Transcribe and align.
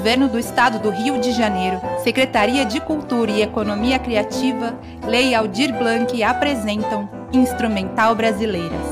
Governo 0.00 0.28
do 0.28 0.38
Estado 0.38 0.78
do 0.78 0.88
Rio 0.88 1.18
de 1.20 1.30
Janeiro, 1.30 1.78
Secretaria 2.02 2.64
de 2.64 2.80
Cultura 2.80 3.30
e 3.30 3.42
Economia 3.42 3.98
Criativa, 3.98 4.72
Lei 5.06 5.34
Aldir 5.34 5.76
Blanc 5.76 6.22
apresentam 6.22 7.06
Instrumental 7.34 8.14
Brasileiras. 8.14 8.89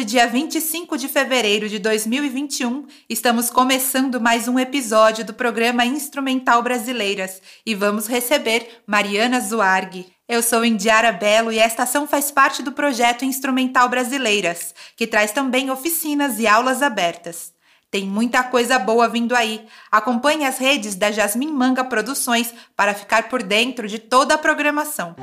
Hoje, 0.00 0.06
dia 0.06 0.26
25 0.26 0.96
de 0.96 1.08
fevereiro 1.08 1.68
de 1.68 1.78
2021, 1.78 2.86
estamos 3.06 3.50
começando 3.50 4.18
mais 4.18 4.48
um 4.48 4.58
episódio 4.58 5.26
do 5.26 5.34
programa 5.34 5.84
Instrumental 5.84 6.62
Brasileiras 6.62 7.42
e 7.66 7.74
vamos 7.74 8.06
receber 8.06 8.80
Mariana 8.86 9.38
Zuarg. 9.42 10.06
Eu 10.26 10.42
sou 10.42 10.64
Indiara 10.64 11.12
Belo 11.12 11.52
e 11.52 11.58
esta 11.58 11.82
ação 11.82 12.08
faz 12.08 12.30
parte 12.30 12.62
do 12.62 12.72
projeto 12.72 13.26
Instrumental 13.26 13.90
Brasileiras, 13.90 14.74
que 14.96 15.06
traz 15.06 15.32
também 15.32 15.70
oficinas 15.70 16.38
e 16.38 16.46
aulas 16.46 16.80
abertas. 16.80 17.52
Tem 17.90 18.06
muita 18.06 18.42
coisa 18.42 18.78
boa 18.78 19.06
vindo 19.06 19.36
aí. 19.36 19.66
Acompanhe 19.92 20.46
as 20.46 20.56
redes 20.56 20.94
da 20.94 21.10
Jasmine 21.10 21.52
Manga 21.52 21.84
Produções 21.84 22.54
para 22.74 22.94
ficar 22.94 23.28
por 23.28 23.42
dentro 23.42 23.86
de 23.86 23.98
toda 23.98 24.32
a 24.32 24.38
programação. 24.38 25.14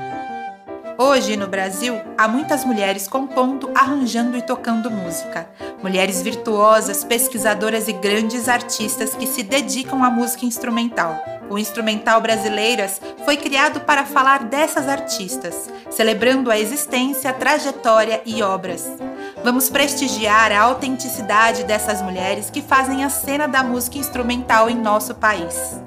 Hoje, 1.00 1.36
no 1.36 1.46
Brasil, 1.46 1.94
há 2.18 2.26
muitas 2.26 2.64
mulheres 2.64 3.06
compondo, 3.06 3.70
arranjando 3.72 4.36
e 4.36 4.42
tocando 4.42 4.90
música. 4.90 5.48
Mulheres 5.80 6.20
virtuosas, 6.22 7.04
pesquisadoras 7.04 7.86
e 7.86 7.92
grandes 7.92 8.48
artistas 8.48 9.14
que 9.14 9.24
se 9.24 9.44
dedicam 9.44 10.02
à 10.02 10.10
música 10.10 10.44
instrumental. 10.44 11.16
O 11.48 11.56
Instrumental 11.56 12.20
Brasileiras 12.20 13.00
foi 13.24 13.36
criado 13.36 13.78
para 13.82 14.04
falar 14.04 14.42
dessas 14.42 14.88
artistas, 14.88 15.70
celebrando 15.88 16.50
a 16.50 16.58
existência, 16.58 17.32
trajetória 17.32 18.20
e 18.26 18.42
obras. 18.42 18.90
Vamos 19.44 19.70
prestigiar 19.70 20.50
a 20.50 20.60
autenticidade 20.62 21.62
dessas 21.62 22.02
mulheres 22.02 22.50
que 22.50 22.60
fazem 22.60 23.04
a 23.04 23.08
cena 23.08 23.46
da 23.46 23.62
música 23.62 23.98
instrumental 23.98 24.68
em 24.68 24.74
nosso 24.74 25.14
país 25.14 25.80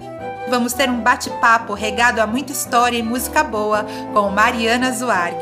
vamos 0.52 0.74
ter 0.74 0.90
um 0.90 1.00
bate-papo 1.00 1.74
regado 1.74 2.20
a 2.20 2.28
muita 2.28 2.52
história 2.52 2.98
e 2.98 3.02
música 3.02 3.42
boa 3.42 3.86
com 4.14 4.30
Mariana 4.30 4.92
Zuarg 4.92 5.38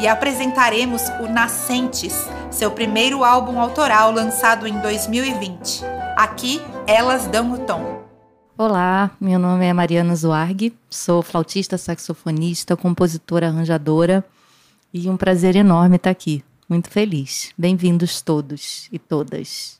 e 0.00 0.08
apresentaremos 0.08 1.02
o 1.20 1.28
Nascentes, 1.28 2.26
seu 2.50 2.70
primeiro 2.70 3.22
álbum 3.22 3.60
autoral 3.60 4.10
lançado 4.10 4.66
em 4.66 4.80
2020. 4.80 5.84
Aqui, 6.16 6.62
elas 6.86 7.26
dão 7.26 7.52
o 7.52 7.58
tom. 7.58 8.04
Olá, 8.56 9.10
meu 9.20 9.38
nome 9.38 9.66
é 9.66 9.72
Mariana 9.74 10.16
Zuarg, 10.16 10.72
sou 10.88 11.20
flautista, 11.20 11.76
saxofonista, 11.76 12.74
compositora, 12.74 13.48
arranjadora 13.48 14.24
e 14.94 15.10
um 15.10 15.16
prazer 15.18 15.56
enorme 15.56 15.96
estar 15.96 16.08
aqui. 16.08 16.42
Muito 16.66 16.88
feliz. 16.88 17.52
Bem-vindos 17.58 18.22
todos 18.22 18.88
e 18.90 18.98
todas. 18.98 19.78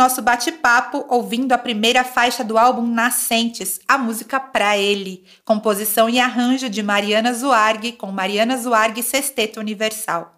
Nosso 0.00 0.22
bate-papo 0.22 1.04
ouvindo 1.10 1.52
a 1.52 1.58
primeira 1.58 2.02
faixa 2.02 2.42
do 2.42 2.56
álbum 2.56 2.86
Nascentes, 2.86 3.78
a 3.86 3.98
música 3.98 4.40
Pra 4.40 4.78
Ele, 4.78 5.26
composição 5.44 6.08
e 6.08 6.18
arranjo 6.18 6.70
de 6.70 6.82
Mariana 6.82 7.34
Zuarg, 7.34 7.92
com 7.98 8.06
Mariana 8.06 8.56
Zuarg 8.56 9.02
Sexteto 9.02 9.60
Universal. 9.60 10.32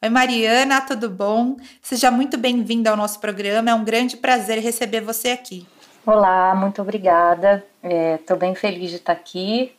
Oi, 0.00 0.08
Mariana, 0.08 0.80
tudo 0.80 1.10
bom? 1.10 1.56
Seja 1.82 2.08
muito 2.08 2.38
bem-vinda 2.38 2.88
ao 2.88 2.96
nosso 2.96 3.18
programa, 3.18 3.68
é 3.68 3.74
um 3.74 3.82
grande 3.82 4.16
prazer 4.16 4.60
receber 4.60 5.00
você 5.00 5.30
aqui. 5.30 5.66
Olá, 6.06 6.54
muito 6.54 6.80
obrigada. 6.80 7.64
Estou 7.82 8.36
é, 8.36 8.38
bem 8.38 8.54
feliz 8.54 8.90
de 8.90 8.96
estar 8.96 9.12
aqui 9.12 9.72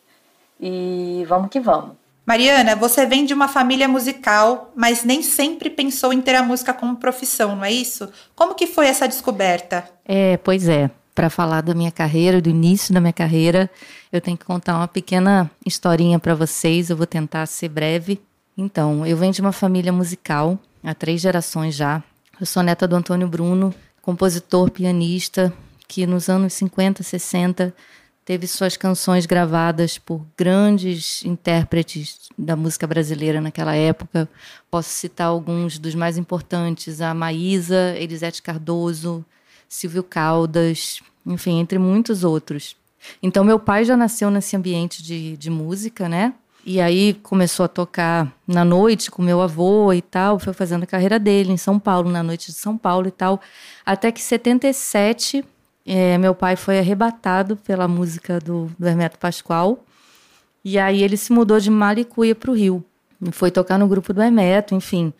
e 0.59 1.23
vamos 1.25 1.49
que 1.49 1.61
vamos. 1.61 1.95
Mariana, 2.25 2.75
você 2.75 3.05
vem 3.05 3.23
de 3.23 3.35
uma 3.35 3.47
família 3.47 3.87
musical, 3.87 4.71
mas 4.75 5.03
nem 5.03 5.21
sempre 5.21 5.69
pensou 5.69 6.11
em 6.11 6.21
ter 6.21 6.33
a 6.33 6.41
música 6.41 6.73
como 6.73 6.95
profissão, 6.95 7.55
não 7.55 7.63
é 7.63 7.71
isso? 7.71 8.09
Como 8.35 8.55
que 8.55 8.65
foi 8.65 8.87
essa 8.87 9.07
descoberta? 9.07 9.87
É, 10.03 10.35
pois 10.37 10.67
é. 10.67 10.89
Para 11.13 11.29
falar 11.29 11.61
da 11.61 11.73
minha 11.73 11.91
carreira, 11.91 12.41
do 12.41 12.49
início 12.49 12.93
da 12.93 12.99
minha 12.99 13.13
carreira, 13.13 13.69
eu 14.11 14.19
tenho 14.19 14.35
que 14.35 14.43
contar 14.43 14.75
uma 14.75 14.87
pequena 14.87 15.49
historinha 15.65 16.17
para 16.17 16.33
vocês. 16.33 16.89
Eu 16.89 16.97
vou 16.97 17.05
tentar 17.05 17.45
ser 17.45 17.69
breve. 17.69 18.19
Então, 18.57 19.05
eu 19.05 19.15
venho 19.15 19.31
de 19.31 19.39
uma 19.39 19.51
família 19.51 19.93
musical, 19.93 20.57
há 20.83 20.93
três 20.93 21.21
gerações 21.21 21.75
já. 21.75 22.03
Eu 22.39 22.45
sou 22.45 22.63
neta 22.63 22.87
do 22.87 22.95
Antônio 22.95 23.27
Bruno, 23.27 23.73
compositor, 24.01 24.71
pianista, 24.71 25.53
que 25.87 26.07
nos 26.07 26.27
anos 26.27 26.53
50, 26.53 27.03
60 27.03 27.73
teve 28.25 28.47
suas 28.47 28.75
canções 28.75 29.27
gravadas 29.27 29.99
por 29.99 30.25
grandes 30.35 31.23
intérpretes 31.23 32.17
da 32.35 32.55
música 32.55 32.87
brasileira 32.87 33.39
naquela 33.39 33.75
época. 33.75 34.27
Posso 34.69 34.89
citar 34.89 35.27
alguns 35.27 35.77
dos 35.77 35.93
mais 35.93 36.17
importantes: 36.17 36.99
a 36.99 37.13
Maísa, 37.13 37.95
Elisete 37.97 38.41
Cardoso, 38.41 39.23
Silvio 39.69 40.03
Caldas, 40.03 41.01
enfim, 41.25 41.59
entre 41.59 41.77
muitos 41.77 42.23
outros. 42.23 42.75
Então, 43.21 43.43
meu 43.43 43.59
pai 43.59 43.85
já 43.85 43.95
nasceu 43.95 44.31
nesse 44.31 44.55
ambiente 44.55 45.03
de, 45.03 45.37
de 45.37 45.49
música, 45.51 46.09
né? 46.09 46.33
E 46.65 46.81
aí 46.81 47.13
começou 47.21 47.63
a 47.63 47.67
tocar 47.67 48.35
na 48.47 48.65
noite 48.65 49.11
com 49.11 49.21
meu 49.21 49.39
avô 49.39 49.93
e 49.93 50.01
tal, 50.01 50.39
foi 50.39 50.51
fazendo 50.51 50.81
a 50.81 50.87
carreira 50.87 51.19
dele 51.19 51.51
em 51.51 51.57
São 51.57 51.77
Paulo, 51.77 52.09
na 52.09 52.23
noite 52.23 52.47
de 52.47 52.57
São 52.57 52.75
Paulo 52.75 53.07
e 53.07 53.11
tal. 53.11 53.39
Até 53.85 54.11
que 54.11 54.19
em 54.19 54.23
77 54.23 55.45
é, 55.85 56.17
meu 56.17 56.33
pai 56.33 56.55
foi 56.55 56.79
arrebatado 56.79 57.55
pela 57.55 57.87
música 57.87 58.39
do, 58.39 58.71
do 58.77 58.87
Hermeto 58.87 59.19
Pascoal. 59.19 59.83
E 60.63 60.79
aí 60.79 61.03
ele 61.03 61.15
se 61.15 61.31
mudou 61.31 61.59
de 61.59 61.69
Malicuia 61.69 62.33
para 62.33 62.49
o 62.49 62.55
Rio. 62.55 62.83
Foi 63.31 63.51
tocar 63.51 63.77
no 63.77 63.87
grupo 63.87 64.11
do 64.11 64.21
Hermeto, 64.21 64.73
enfim. 64.73 65.13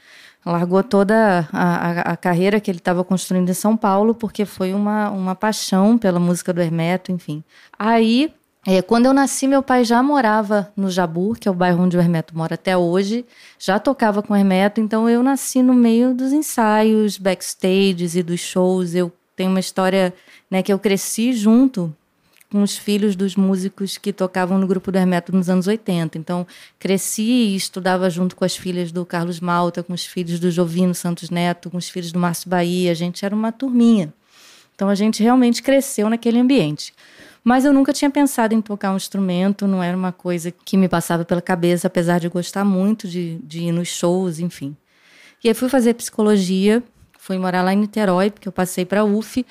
Largou 0.44 0.83
toda 0.83 1.47
a, 1.51 1.75
a, 1.75 2.01
a 2.13 2.17
carreira 2.17 2.59
que 2.59 2.69
ele 2.69 2.79
estava 2.79 3.03
construindo 3.03 3.50
em 3.50 3.53
São 3.53 3.77
Paulo, 3.77 4.15
porque 4.15 4.44
foi 4.44 4.73
uma, 4.73 5.09
uma 5.12 5.35
paixão 5.35 5.97
pela 5.97 6.19
música 6.19 6.51
do 6.51 6.62
Hermeto, 6.62 7.11
enfim. 7.11 7.44
Aí, 7.77 8.33
é, 8.65 8.81
quando 8.81 9.06
eu 9.06 9.13
nasci, 9.13 9.47
meu 9.47 9.61
pai 9.61 9.83
já 9.85 10.01
morava 10.01 10.71
no 10.75 10.89
Jabur, 10.89 11.38
que 11.38 11.47
é 11.47 11.51
o 11.51 11.53
bairro 11.53 11.83
onde 11.83 11.95
o 11.95 12.00
Hermeto 12.00 12.35
mora 12.35 12.56
até 12.56 12.75
hoje, 12.75 13.25
já 13.59 13.79
tocava 13.79 14.23
com 14.23 14.33
o 14.33 14.35
Hermeto, 14.35 14.81
então 14.81 15.07
eu 15.07 15.21
nasci 15.21 15.61
no 15.61 15.73
meio 15.73 16.13
dos 16.13 16.31
ensaios, 16.31 17.18
backstages 17.18 18.15
e 18.15 18.23
dos 18.23 18.39
shows. 18.39 18.95
Eu 18.95 19.11
tenho 19.35 19.49
uma 19.49 19.59
história 19.59 20.13
né, 20.49 20.63
que 20.63 20.71
eu 20.71 20.79
cresci 20.79 21.33
junto 21.33 21.93
com 22.51 22.61
os 22.61 22.77
filhos 22.77 23.15
dos 23.15 23.35
músicos 23.35 23.97
que 23.97 24.13
tocavam 24.13 24.57
no 24.57 24.65
grupo 24.65 24.91
do 24.91 24.97
Hermeto 24.97 25.35
nos 25.35 25.49
anos 25.49 25.67
80. 25.67 26.17
Então, 26.17 26.47
cresci 26.79 27.23
e 27.23 27.55
estudava 27.55 28.09
junto 28.09 28.35
com 28.35 28.45
as 28.45 28.55
filhas 28.55 28.91
do 28.91 29.05
Carlos 29.05 29.39
Malta, 29.39 29.83
com 29.83 29.93
os 29.93 30.05
filhos 30.05 30.39
do 30.39 30.49
Jovino 30.49 30.95
Santos 30.95 31.29
Neto, 31.29 31.69
com 31.69 31.77
os 31.77 31.89
filhos 31.89 32.11
do 32.11 32.19
Márcio 32.19 32.49
Bahia. 32.49 32.91
A 32.91 32.95
gente 32.95 33.25
era 33.25 33.35
uma 33.35 33.51
turminha. 33.51 34.13
Então, 34.73 34.87
a 34.87 34.95
gente 34.95 35.21
realmente 35.21 35.61
cresceu 35.61 36.09
naquele 36.09 36.39
ambiente. 36.39 36.93
Mas 37.43 37.65
eu 37.65 37.73
nunca 37.73 37.93
tinha 37.93 38.09
pensado 38.09 38.53
em 38.53 38.61
tocar 38.61 38.91
um 38.91 38.97
instrumento, 38.97 39.67
não 39.67 39.83
era 39.83 39.95
uma 39.95 40.11
coisa 40.11 40.49
que 40.49 40.77
me 40.77 40.87
passava 40.87 41.23
pela 41.23 41.41
cabeça, 41.41 41.87
apesar 41.87 42.19
de 42.19 42.27
gostar 42.27 42.65
muito 42.65 43.07
de, 43.07 43.37
de 43.43 43.59
ir 43.63 43.71
nos 43.71 43.87
shows, 43.87 44.39
enfim. 44.39 44.75
E 45.43 45.47
aí 45.47 45.53
fui 45.53 45.69
fazer 45.69 45.93
psicologia 45.93 46.81
fui 47.25 47.39
morar 47.39 47.63
lá 47.63 47.74
em 47.74 47.77
Niterói, 47.77 48.30
porque 48.30 48.48
eu 48.48 48.51
passei 48.51 48.86
para 48.86 49.04
UF. 49.04 49.44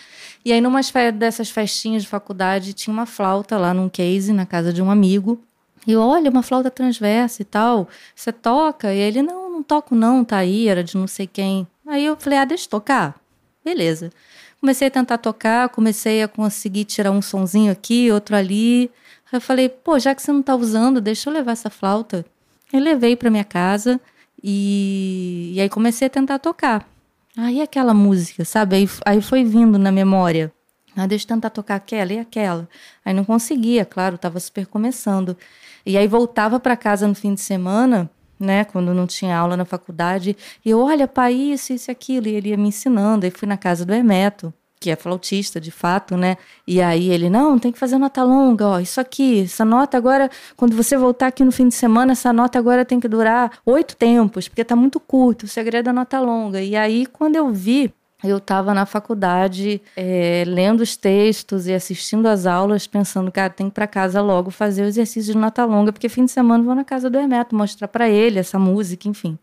E 0.44 0.52
aí, 0.52 0.60
numa 0.60 0.80
dessas 1.12 1.50
festinhas 1.50 2.04
de 2.04 2.08
faculdade, 2.08 2.72
tinha 2.72 2.94
uma 2.94 3.04
flauta 3.04 3.58
lá 3.58 3.74
num 3.74 3.88
case, 3.88 4.32
na 4.32 4.46
casa 4.46 4.72
de 4.72 4.80
um 4.80 4.88
amigo. 4.88 5.40
E 5.84 5.90
eu, 5.90 6.00
olha, 6.00 6.30
uma 6.30 6.44
flauta 6.44 6.70
transversa 6.70 7.42
e 7.42 7.44
tal. 7.44 7.88
Você 8.14 8.30
toca? 8.30 8.94
E 8.94 8.98
ele, 8.98 9.22
não, 9.22 9.50
não 9.50 9.60
toco 9.60 9.92
não, 9.96 10.24
tá 10.24 10.36
aí, 10.36 10.68
era 10.68 10.84
de 10.84 10.96
não 10.96 11.08
sei 11.08 11.26
quem. 11.26 11.66
Aí 11.84 12.06
eu 12.06 12.16
falei, 12.16 12.38
ah, 12.38 12.44
deixa 12.44 12.66
eu 12.66 12.70
tocar. 12.70 13.20
Beleza. 13.64 14.12
Comecei 14.60 14.86
a 14.86 14.90
tentar 14.90 15.18
tocar, 15.18 15.68
comecei 15.70 16.22
a 16.22 16.28
conseguir 16.28 16.84
tirar 16.84 17.10
um 17.10 17.20
sonzinho 17.20 17.72
aqui, 17.72 18.08
outro 18.12 18.36
ali. 18.36 18.88
Aí 19.32 19.36
eu 19.36 19.40
falei, 19.40 19.68
pô, 19.68 19.98
já 19.98 20.14
que 20.14 20.22
você 20.22 20.30
não 20.30 20.42
tá 20.42 20.54
usando, 20.54 21.00
deixa 21.00 21.28
eu 21.28 21.34
levar 21.34 21.52
essa 21.52 21.68
flauta. 21.68 22.24
Eu 22.72 22.78
levei 22.78 23.16
para 23.16 23.30
minha 23.30 23.44
casa 23.44 24.00
e, 24.40 25.54
e 25.56 25.60
aí 25.60 25.68
comecei 25.68 26.06
a 26.06 26.10
tentar 26.10 26.38
tocar. 26.38 26.93
Aí 27.36 27.60
aquela 27.60 27.92
música, 27.92 28.44
sabe? 28.44 28.76
Aí, 28.76 28.88
aí 29.04 29.20
foi 29.20 29.44
vindo 29.44 29.78
na 29.78 29.90
memória. 29.90 30.52
Ah, 30.96 31.06
deixa 31.06 31.24
eu 31.24 31.28
tentar 31.28 31.50
tocar 31.50 31.74
aquela 31.74 32.12
e 32.12 32.18
aquela. 32.18 32.68
Aí 33.04 33.12
não 33.12 33.24
conseguia, 33.24 33.84
claro, 33.84 34.14
estava 34.14 34.38
super 34.38 34.66
começando. 34.66 35.36
E 35.84 35.98
aí 35.98 36.06
voltava 36.06 36.60
para 36.60 36.76
casa 36.76 37.08
no 37.08 37.14
fim 37.14 37.34
de 37.34 37.40
semana, 37.40 38.08
né, 38.38 38.64
quando 38.64 38.94
não 38.94 39.06
tinha 39.06 39.36
aula 39.36 39.56
na 39.56 39.64
faculdade, 39.64 40.36
e 40.64 40.70
eu, 40.70 40.80
olha, 40.80 41.08
pai, 41.08 41.34
isso, 41.34 41.72
isso, 41.72 41.90
aquilo, 41.90 42.28
e 42.28 42.34
ele 42.34 42.50
ia 42.50 42.56
me 42.56 42.68
ensinando. 42.68 43.26
Aí 43.26 43.30
fui 43.32 43.48
na 43.48 43.56
casa 43.56 43.84
do 43.84 43.92
Hermeto 43.92 44.54
que 44.84 44.90
é 44.90 44.96
flautista 44.96 45.58
de 45.58 45.70
fato, 45.70 46.14
né? 46.14 46.36
E 46.66 46.82
aí 46.82 47.08
ele, 47.08 47.30
não, 47.30 47.58
tem 47.58 47.72
que 47.72 47.78
fazer 47.78 47.96
nota 47.96 48.22
longa, 48.22 48.68
ó, 48.68 48.78
isso 48.78 49.00
aqui, 49.00 49.44
essa 49.44 49.64
nota 49.64 49.96
agora, 49.96 50.30
quando 50.58 50.76
você 50.76 50.94
voltar 50.94 51.28
aqui 51.28 51.42
no 51.42 51.50
fim 51.50 51.68
de 51.68 51.74
semana, 51.74 52.12
essa 52.12 52.34
nota 52.34 52.58
agora 52.58 52.84
tem 52.84 53.00
que 53.00 53.08
durar 53.08 53.50
oito 53.64 53.96
tempos, 53.96 54.46
porque 54.46 54.62
tá 54.62 54.76
muito 54.76 55.00
curto, 55.00 55.44
o 55.44 55.48
segredo 55.48 55.88
é 55.88 55.92
nota 55.92 56.20
longa. 56.20 56.60
E 56.60 56.76
aí, 56.76 57.06
quando 57.06 57.36
eu 57.36 57.50
vi, 57.50 57.94
eu 58.22 58.36
estava 58.36 58.74
na 58.74 58.84
faculdade 58.84 59.80
é, 59.96 60.44
lendo 60.46 60.82
os 60.82 60.96
textos 60.98 61.66
e 61.66 61.72
assistindo 61.72 62.26
às 62.26 62.44
aulas, 62.44 62.86
pensando, 62.86 63.32
cara, 63.32 63.48
tem 63.48 63.68
que 63.68 63.72
ir 63.72 63.74
para 63.74 63.86
casa 63.86 64.20
logo 64.20 64.50
fazer 64.50 64.82
o 64.82 64.86
exercício 64.86 65.32
de 65.32 65.38
nota 65.38 65.64
longa, 65.64 65.94
porque 65.94 66.10
fim 66.10 66.26
de 66.26 66.30
semana 66.30 66.62
vou 66.62 66.74
na 66.74 66.84
casa 66.84 67.08
do 67.08 67.18
Hermeto 67.18 67.56
mostrar 67.56 67.88
para 67.88 68.06
ele 68.06 68.38
essa 68.38 68.58
música, 68.58 69.08
enfim. 69.08 69.38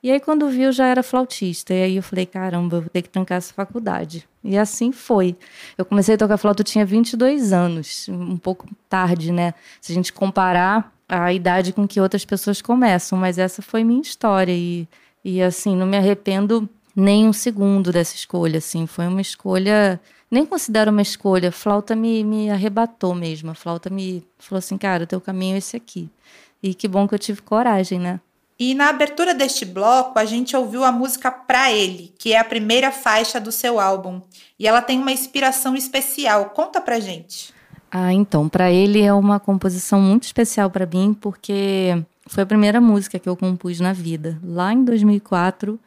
E 0.00 0.12
aí, 0.12 0.20
quando 0.20 0.48
vi, 0.48 0.62
eu 0.62 0.72
já 0.72 0.86
era 0.86 1.02
flautista. 1.02 1.74
E 1.74 1.82
aí 1.82 1.96
eu 1.96 2.02
falei, 2.02 2.24
caramba, 2.24 2.80
vou 2.80 2.88
ter 2.88 3.02
que 3.02 3.08
trancar 3.08 3.38
essa 3.38 3.52
faculdade. 3.52 4.28
E 4.44 4.56
assim 4.56 4.92
foi. 4.92 5.36
Eu 5.76 5.84
comecei 5.84 6.14
a 6.14 6.18
tocar 6.18 6.36
flauta, 6.38 6.60
eu 6.60 6.64
tinha 6.64 6.86
22 6.86 7.52
anos, 7.52 8.08
um 8.08 8.36
pouco 8.36 8.68
tarde, 8.88 9.32
né? 9.32 9.54
Se 9.80 9.90
a 9.92 9.94
gente 9.94 10.12
comparar 10.12 10.92
a 11.08 11.32
idade 11.32 11.72
com 11.72 11.86
que 11.86 12.00
outras 12.00 12.24
pessoas 12.24 12.62
começam. 12.62 13.18
Mas 13.18 13.38
essa 13.38 13.60
foi 13.60 13.82
minha 13.82 14.00
história. 14.00 14.52
E, 14.52 14.86
e 15.24 15.42
assim, 15.42 15.74
não 15.76 15.86
me 15.86 15.96
arrependo 15.96 16.68
nem 16.94 17.26
um 17.26 17.32
segundo 17.32 17.90
dessa 17.90 18.14
escolha, 18.14 18.58
assim. 18.58 18.86
Foi 18.86 19.06
uma 19.06 19.20
escolha... 19.20 20.00
Nem 20.30 20.44
considero 20.46 20.92
uma 20.92 21.02
escolha. 21.02 21.48
A 21.48 21.52
flauta 21.52 21.96
me, 21.96 22.22
me 22.22 22.50
arrebatou 22.50 23.14
mesmo. 23.14 23.50
A 23.50 23.54
flauta 23.54 23.90
me 23.90 24.22
falou 24.38 24.58
assim, 24.58 24.78
cara, 24.78 25.04
o 25.04 25.06
teu 25.06 25.20
caminho 25.20 25.56
é 25.56 25.58
esse 25.58 25.76
aqui. 25.76 26.08
E 26.62 26.74
que 26.74 26.86
bom 26.86 27.08
que 27.08 27.14
eu 27.14 27.18
tive 27.18 27.42
coragem, 27.42 27.98
né? 27.98 28.20
E 28.58 28.74
na 28.74 28.88
abertura 28.88 29.32
deste 29.32 29.64
bloco, 29.64 30.18
a 30.18 30.24
gente 30.24 30.56
ouviu 30.56 30.82
a 30.84 30.90
música 30.90 31.30
Pra 31.30 31.70
Ele, 31.70 32.12
que 32.18 32.32
é 32.32 32.38
a 32.38 32.44
primeira 32.44 32.90
faixa 32.90 33.40
do 33.40 33.52
seu 33.52 33.78
álbum. 33.78 34.20
E 34.58 34.66
ela 34.66 34.82
tem 34.82 34.98
uma 34.98 35.12
inspiração 35.12 35.76
especial. 35.76 36.46
Conta 36.50 36.80
pra 36.80 36.98
gente. 36.98 37.54
Ah, 37.90 38.12
então, 38.12 38.48
Pra 38.48 38.70
Ele 38.70 39.00
é 39.00 39.12
uma 39.12 39.38
composição 39.38 40.00
muito 40.00 40.24
especial 40.24 40.70
para 40.70 40.86
mim, 40.86 41.14
porque 41.14 42.04
foi 42.26 42.42
a 42.42 42.46
primeira 42.46 42.80
música 42.80 43.18
que 43.18 43.28
eu 43.28 43.36
compus 43.36 43.78
na 43.78 43.92
vida. 43.92 44.38
Lá 44.42 44.72
em 44.72 44.84
2004, 44.84 45.78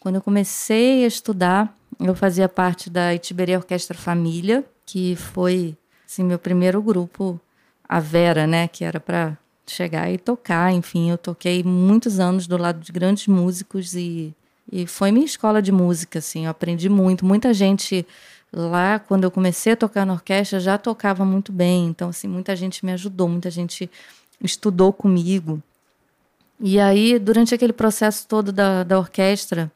quando 0.00 0.16
eu 0.16 0.22
comecei 0.22 1.04
a 1.04 1.06
estudar, 1.06 1.72
eu 1.98 2.14
fazia 2.14 2.48
parte 2.48 2.90
da 2.90 3.14
Itiberê 3.14 3.56
Orquestra 3.56 3.96
Família, 3.96 4.64
que 4.84 5.14
foi 5.14 5.76
assim, 6.06 6.24
meu 6.24 6.38
primeiro 6.38 6.82
grupo, 6.82 7.40
a 7.88 8.00
Vera, 8.00 8.46
né, 8.46 8.66
que 8.66 8.84
era 8.84 8.98
para 8.98 9.38
chegar 9.70 10.10
e 10.10 10.18
tocar. 10.18 10.72
Enfim, 10.72 11.10
eu 11.10 11.18
toquei 11.18 11.62
muitos 11.62 12.18
anos 12.18 12.46
do 12.46 12.56
lado 12.56 12.80
de 12.80 12.92
grandes 12.92 13.26
músicos 13.26 13.94
e, 13.94 14.34
e 14.70 14.86
foi 14.86 15.10
minha 15.12 15.26
escola 15.26 15.62
de 15.62 15.72
música, 15.72 16.18
assim. 16.18 16.44
Eu 16.44 16.50
aprendi 16.50 16.88
muito. 16.88 17.24
Muita 17.24 17.54
gente 17.54 18.06
lá, 18.52 18.98
quando 18.98 19.24
eu 19.24 19.30
comecei 19.30 19.72
a 19.72 19.76
tocar 19.76 20.04
na 20.04 20.14
orquestra, 20.14 20.60
já 20.60 20.76
tocava 20.76 21.24
muito 21.24 21.52
bem. 21.52 21.86
Então, 21.86 22.08
assim, 22.08 22.28
muita 22.28 22.54
gente 22.56 22.84
me 22.84 22.92
ajudou, 22.92 23.28
muita 23.28 23.50
gente 23.50 23.90
estudou 24.42 24.92
comigo. 24.92 25.62
E 26.58 26.78
aí, 26.78 27.18
durante 27.18 27.54
aquele 27.54 27.72
processo 27.72 28.26
todo 28.26 28.52
da, 28.52 28.84
da 28.84 28.98
orquestra, 28.98 29.72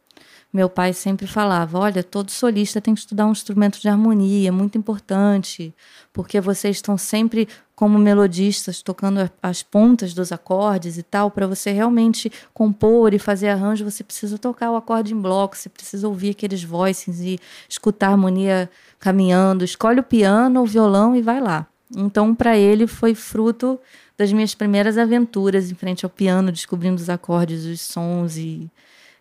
meu 0.54 0.70
pai 0.70 0.92
sempre 0.92 1.26
falava: 1.26 1.80
olha, 1.80 2.04
todo 2.04 2.30
solista 2.30 2.80
tem 2.80 2.94
que 2.94 3.00
estudar 3.00 3.26
um 3.26 3.32
instrumento 3.32 3.80
de 3.80 3.88
harmonia, 3.88 4.52
muito 4.52 4.78
importante, 4.78 5.74
porque 6.12 6.40
vocês 6.40 6.76
estão 6.76 6.96
sempre 6.96 7.48
como 7.74 7.98
melodistas 7.98 8.80
tocando 8.80 9.28
as 9.42 9.64
pontas 9.64 10.14
dos 10.14 10.30
acordes 10.30 10.96
e 10.96 11.02
tal, 11.02 11.28
para 11.28 11.48
você 11.48 11.72
realmente 11.72 12.30
compor 12.52 13.12
e 13.12 13.18
fazer 13.18 13.48
arranjo, 13.48 13.84
você 13.84 14.04
precisa 14.04 14.38
tocar 14.38 14.70
o 14.70 14.76
acorde 14.76 15.12
em 15.12 15.20
bloco, 15.20 15.56
você 15.56 15.68
precisa 15.68 16.06
ouvir 16.06 16.30
aqueles 16.30 16.62
voices 16.62 17.20
e 17.20 17.40
escutar 17.68 18.10
a 18.10 18.12
harmonia 18.12 18.70
caminhando. 19.00 19.64
Escolhe 19.64 19.98
o 19.98 20.04
piano, 20.04 20.62
o 20.62 20.66
violão 20.66 21.16
e 21.16 21.20
vai 21.20 21.40
lá. 21.40 21.66
Então, 21.96 22.32
para 22.32 22.56
ele 22.56 22.86
foi 22.86 23.12
fruto 23.12 23.78
das 24.16 24.32
minhas 24.32 24.54
primeiras 24.54 24.96
aventuras 24.96 25.68
em 25.68 25.74
frente 25.74 26.04
ao 26.04 26.10
piano, 26.10 26.52
descobrindo 26.52 27.02
os 27.02 27.10
acordes, 27.10 27.64
os 27.64 27.80
sons 27.80 28.36
e 28.36 28.70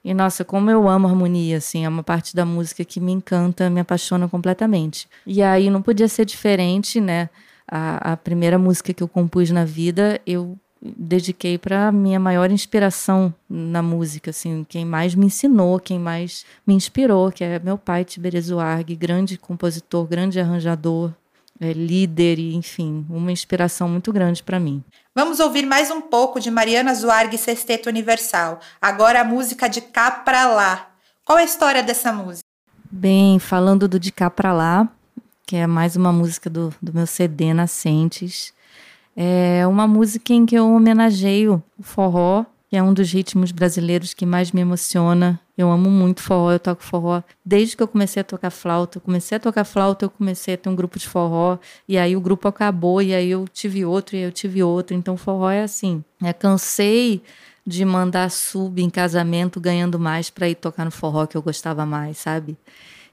e 0.04 0.14
nossa, 0.14 0.44
como 0.44 0.70
eu 0.70 0.90
amo 0.90 1.08
harmonia, 1.08 1.58
assim, 1.58 1.86
é 1.86 1.90
uma 1.90 2.04
parte 2.04 2.36
da 2.36 2.46
música 2.46 2.84
que 2.84 3.00
me 3.00 3.14
encanta, 3.14 3.70
me 3.70 3.80
apaixona 3.80 4.28
completamente. 4.28 5.08
E 5.26 5.42
aí 5.42 5.70
não 5.70 5.82
podia 5.82 6.08
ser 6.10 6.26
diferente, 6.26 7.00
né? 7.00 7.30
A, 7.66 8.14
a 8.14 8.18
primeira 8.18 8.60
música 8.60 8.94
que 8.94 9.02
eu 9.02 9.08
compus 9.08 9.50
na 9.50 9.64
vida, 9.64 10.20
eu 10.28 10.58
dediquei 10.82 11.58
para 11.58 11.92
minha 11.94 12.20
maior 12.20 12.52
inspiração 12.52 13.34
na 13.50 13.82
música, 13.82 14.32
assim, 14.32 14.66
quem 14.68 14.84
mais 14.84 15.16
me 15.16 15.28
ensinou, 15.28 15.80
quem 15.80 15.98
mais 15.98 16.46
me 16.68 16.74
inspirou, 16.74 17.32
que 17.32 17.44
é 17.44 17.58
meu 17.60 17.78
pai 17.78 18.04
Tiberias 18.04 18.52
Arg, 18.52 18.94
grande 18.96 19.38
compositor, 19.38 20.06
grande 20.06 20.42
arranjador, 20.42 21.14
é, 21.60 21.74
líder 21.74 22.40
e, 22.40 22.56
enfim, 22.56 23.06
uma 23.10 23.32
inspiração 23.32 23.88
muito 23.88 24.12
grande 24.12 24.44
para 24.44 24.60
mim. 24.60 24.84
Vamos 25.16 25.40
ouvir 25.40 25.66
mais 25.66 25.92
um 25.92 26.02
pouco 26.02 26.40
de 26.40 26.50
Mariana 26.50 26.94
Zuarg 26.94 27.38
Sexteto 27.38 27.88
Universal. 27.88 28.60
Agora 28.82 29.22
a 29.22 29.24
música 29.24 29.68
de 29.68 29.82
cá 29.82 30.12
pra 30.12 30.48
lá. 30.48 30.90
Qual 31.26 31.38
é 31.38 31.42
a 31.42 31.46
história 31.46 31.84
dessa 31.84 32.12
música? 32.12 32.48
Bem, 32.92 33.40
falando 33.40 33.88
do 33.88 34.00
De 34.00 34.12
Cá 34.12 34.30
Pra 34.30 34.54
Lá, 34.54 34.88
que 35.48 35.56
é 35.56 35.66
mais 35.66 35.96
uma 35.96 36.12
música 36.12 36.50
do, 36.50 36.74
do 36.82 36.94
meu 36.94 37.08
CD 37.08 37.54
Nascentes, 37.54 38.54
é 39.16 39.66
uma 39.66 39.88
música 39.88 40.34
em 40.34 40.46
que 40.46 40.56
eu 40.56 40.70
homenageio 40.70 41.64
o 41.78 41.84
forró 41.84 42.46
que 42.74 42.78
é 42.78 42.82
um 42.82 42.92
dos 42.92 43.12
ritmos 43.12 43.52
brasileiros 43.52 44.16
que 44.16 44.26
mais 44.26 44.52
me 44.52 44.60
emociona. 44.60 45.40
Eu 45.58 45.70
amo 45.70 45.90
muito 45.90 46.22
forró, 46.22 46.52
eu 46.52 46.60
toco 46.60 46.82
forró 46.82 47.22
desde 47.46 47.78
que 47.78 47.84
eu 47.84 47.88
comecei 47.88 48.22
a 48.22 48.24
tocar 48.24 48.50
flauta. 48.50 48.98
Eu 48.98 49.02
comecei 49.02 49.36
a 49.36 49.40
tocar 49.40 49.64
flauta, 49.64 50.06
eu 50.06 50.10
comecei 50.10 50.56
a 50.56 50.58
ter 50.58 50.70
um 50.70 50.76
grupo 50.76 50.98
de 50.98 51.08
forró, 51.08 51.60
e 51.88 51.98
aí 51.98 52.16
o 52.16 52.22
grupo 52.22 52.48
acabou, 52.48 53.02
e 53.02 53.14
aí 53.14 53.30
eu 53.30 53.48
tive 53.48 53.86
outro, 53.86 54.16
e 54.16 54.22
eu 54.22 54.32
tive 54.32 54.64
outro. 54.64 54.96
Então 54.96 55.16
forró 55.16 55.50
é 55.50 55.62
assim. 55.62 56.04
É, 56.24 56.34
cansei 56.34 57.22
de 57.66 57.86
mandar 57.86 58.30
sub 58.30 58.82
em 58.82 58.90
casamento 58.90 59.60
ganhando 59.60 60.00
mais 60.00 60.30
para 60.30 60.50
ir 60.50 60.56
tocar 60.56 60.86
no 60.86 60.92
forró 60.92 61.26
que 61.26 61.38
eu 61.38 61.42
gostava 61.42 61.86
mais, 61.86 62.18
sabe? 62.18 62.58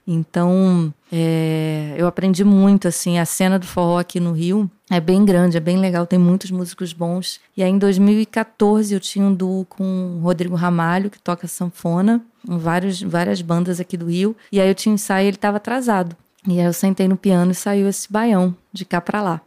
Então, 0.07 0.93
é, 1.11 1.93
eu 1.97 2.07
aprendi 2.07 2.43
muito, 2.43 2.87
assim, 2.87 3.19
a 3.19 3.25
cena 3.25 3.59
do 3.59 3.65
forró 3.65 3.99
aqui 3.99 4.19
no 4.19 4.31
Rio 4.31 4.69
é 4.89 4.99
bem 4.99 5.23
grande, 5.23 5.57
é 5.57 5.59
bem 5.59 5.77
legal, 5.77 6.05
tem 6.05 6.19
muitos 6.19 6.51
músicos 6.51 6.91
bons. 6.91 7.39
E 7.55 7.63
aí, 7.63 7.69
em 7.69 7.77
2014, 7.77 8.93
eu 8.93 8.99
tinha 8.99 9.25
um 9.25 9.33
duo 9.33 9.65
com 9.65 10.17
o 10.17 10.19
Rodrigo 10.21 10.55
Ramalho, 10.55 11.09
que 11.09 11.19
toca 11.19 11.47
sanfona, 11.47 12.21
em 12.47 12.57
vários, 12.57 13.01
várias 13.01 13.41
bandas 13.41 13.79
aqui 13.79 13.95
do 13.95 14.07
Rio. 14.07 14.35
E 14.51 14.59
aí, 14.59 14.69
eu 14.69 14.75
tinha 14.75 14.91
um 14.91 14.95
ensaio 14.95 15.25
e 15.25 15.27
ele 15.27 15.37
estava 15.37 15.57
atrasado. 15.57 16.15
E 16.47 16.59
aí, 16.59 16.65
eu 16.65 16.73
sentei 16.73 17.07
no 17.07 17.15
piano 17.15 17.51
e 17.51 17.55
saiu 17.55 17.87
esse 17.87 18.11
baião, 18.11 18.55
de 18.73 18.83
cá 18.83 18.99
para 18.99 19.21
lá. 19.21 19.41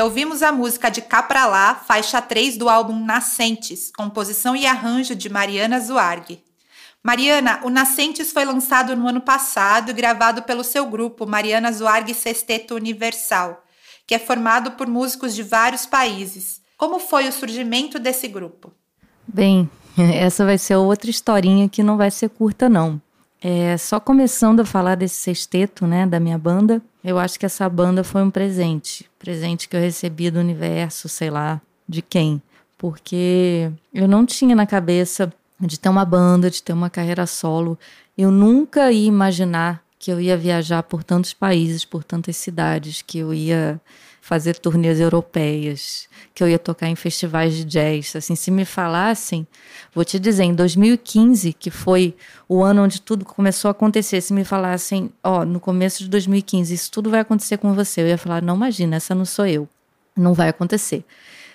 E 0.00 0.02
ouvimos 0.02 0.42
a 0.42 0.50
música 0.50 0.90
de 0.90 1.02
Cá 1.02 1.22
Pra 1.22 1.44
Lá, 1.44 1.74
faixa 1.74 2.22
3 2.22 2.56
do 2.56 2.70
álbum 2.70 3.04
Nascentes, 3.04 3.92
composição 3.94 4.56
e 4.56 4.64
arranjo 4.64 5.14
de 5.14 5.28
Mariana 5.28 5.78
Zuarg. 5.78 6.42
Mariana, 7.02 7.60
o 7.64 7.68
Nascentes 7.68 8.32
foi 8.32 8.46
lançado 8.46 8.96
no 8.96 9.06
ano 9.06 9.20
passado 9.20 9.90
e 9.90 9.92
gravado 9.92 10.40
pelo 10.44 10.64
seu 10.64 10.86
grupo 10.86 11.26
Mariana 11.26 11.70
Zuarg 11.70 12.14
Sexteto 12.14 12.76
Universal, 12.76 13.62
que 14.06 14.14
é 14.14 14.18
formado 14.18 14.70
por 14.70 14.86
músicos 14.86 15.34
de 15.34 15.42
vários 15.42 15.84
países. 15.84 16.62
Como 16.78 16.98
foi 16.98 17.28
o 17.28 17.32
surgimento 17.32 17.98
desse 17.98 18.26
grupo? 18.26 18.72
Bem, 19.28 19.68
essa 20.14 20.46
vai 20.46 20.56
ser 20.56 20.76
outra 20.76 21.10
historinha 21.10 21.68
que 21.68 21.82
não 21.82 21.98
vai 21.98 22.10
ser 22.10 22.30
curta, 22.30 22.70
não. 22.70 22.98
É, 23.42 23.76
só 23.78 23.98
começando 23.98 24.60
a 24.60 24.64
falar 24.64 24.96
desse 24.96 25.16
sexteto, 25.16 25.86
né, 25.86 26.06
da 26.06 26.20
minha 26.20 26.36
banda, 26.36 26.82
eu 27.02 27.18
acho 27.18 27.38
que 27.38 27.46
essa 27.46 27.68
banda 27.68 28.04
foi 28.04 28.22
um 28.22 28.30
presente. 28.30 29.08
Presente 29.18 29.68
que 29.68 29.76
eu 29.76 29.80
recebi 29.80 30.30
do 30.30 30.38
universo, 30.38 31.08
sei 31.08 31.30
lá, 31.30 31.60
de 31.88 32.02
quem. 32.02 32.42
Porque 32.76 33.70
eu 33.94 34.06
não 34.06 34.26
tinha 34.26 34.54
na 34.54 34.66
cabeça 34.66 35.32
de 35.58 35.78
ter 35.78 35.88
uma 35.88 36.04
banda, 36.04 36.50
de 36.50 36.62
ter 36.62 36.72
uma 36.72 36.90
carreira 36.90 37.26
solo. 37.26 37.78
Eu 38.16 38.30
nunca 38.30 38.92
ia 38.92 39.08
imaginar 39.08 39.82
que 39.98 40.10
eu 40.10 40.20
ia 40.20 40.36
viajar 40.36 40.82
por 40.82 41.04
tantos 41.04 41.34
países, 41.34 41.84
por 41.84 42.04
tantas 42.04 42.36
cidades, 42.36 43.02
que 43.02 43.18
eu 43.18 43.34
ia 43.34 43.80
fazer 44.30 44.56
turnês 44.60 45.00
europeias, 45.00 46.08
que 46.32 46.40
eu 46.40 46.48
ia 46.48 46.56
tocar 46.56 46.86
em 46.86 46.94
festivais 46.94 47.52
de 47.52 47.64
jazz. 47.64 48.14
Assim, 48.14 48.36
se 48.36 48.48
me 48.48 48.64
falassem, 48.64 49.44
vou 49.92 50.04
te 50.04 50.20
dizer, 50.20 50.44
em 50.44 50.54
2015, 50.54 51.52
que 51.52 51.68
foi 51.68 52.14
o 52.48 52.62
ano 52.62 52.84
onde 52.84 53.00
tudo 53.00 53.24
começou 53.24 53.68
a 53.68 53.72
acontecer, 53.72 54.20
se 54.20 54.32
me 54.32 54.44
falassem, 54.44 55.10
ó, 55.20 55.44
no 55.44 55.58
começo 55.58 56.04
de 56.04 56.08
2015, 56.08 56.72
isso 56.72 56.92
tudo 56.92 57.10
vai 57.10 57.18
acontecer 57.18 57.58
com 57.58 57.74
você, 57.74 58.02
eu 58.02 58.06
ia 58.06 58.16
falar, 58.16 58.40
não 58.40 58.54
imagina, 58.54 58.94
essa 58.94 59.16
não 59.16 59.24
sou 59.24 59.46
eu. 59.46 59.68
Não 60.16 60.32
vai 60.32 60.48
acontecer. 60.48 61.04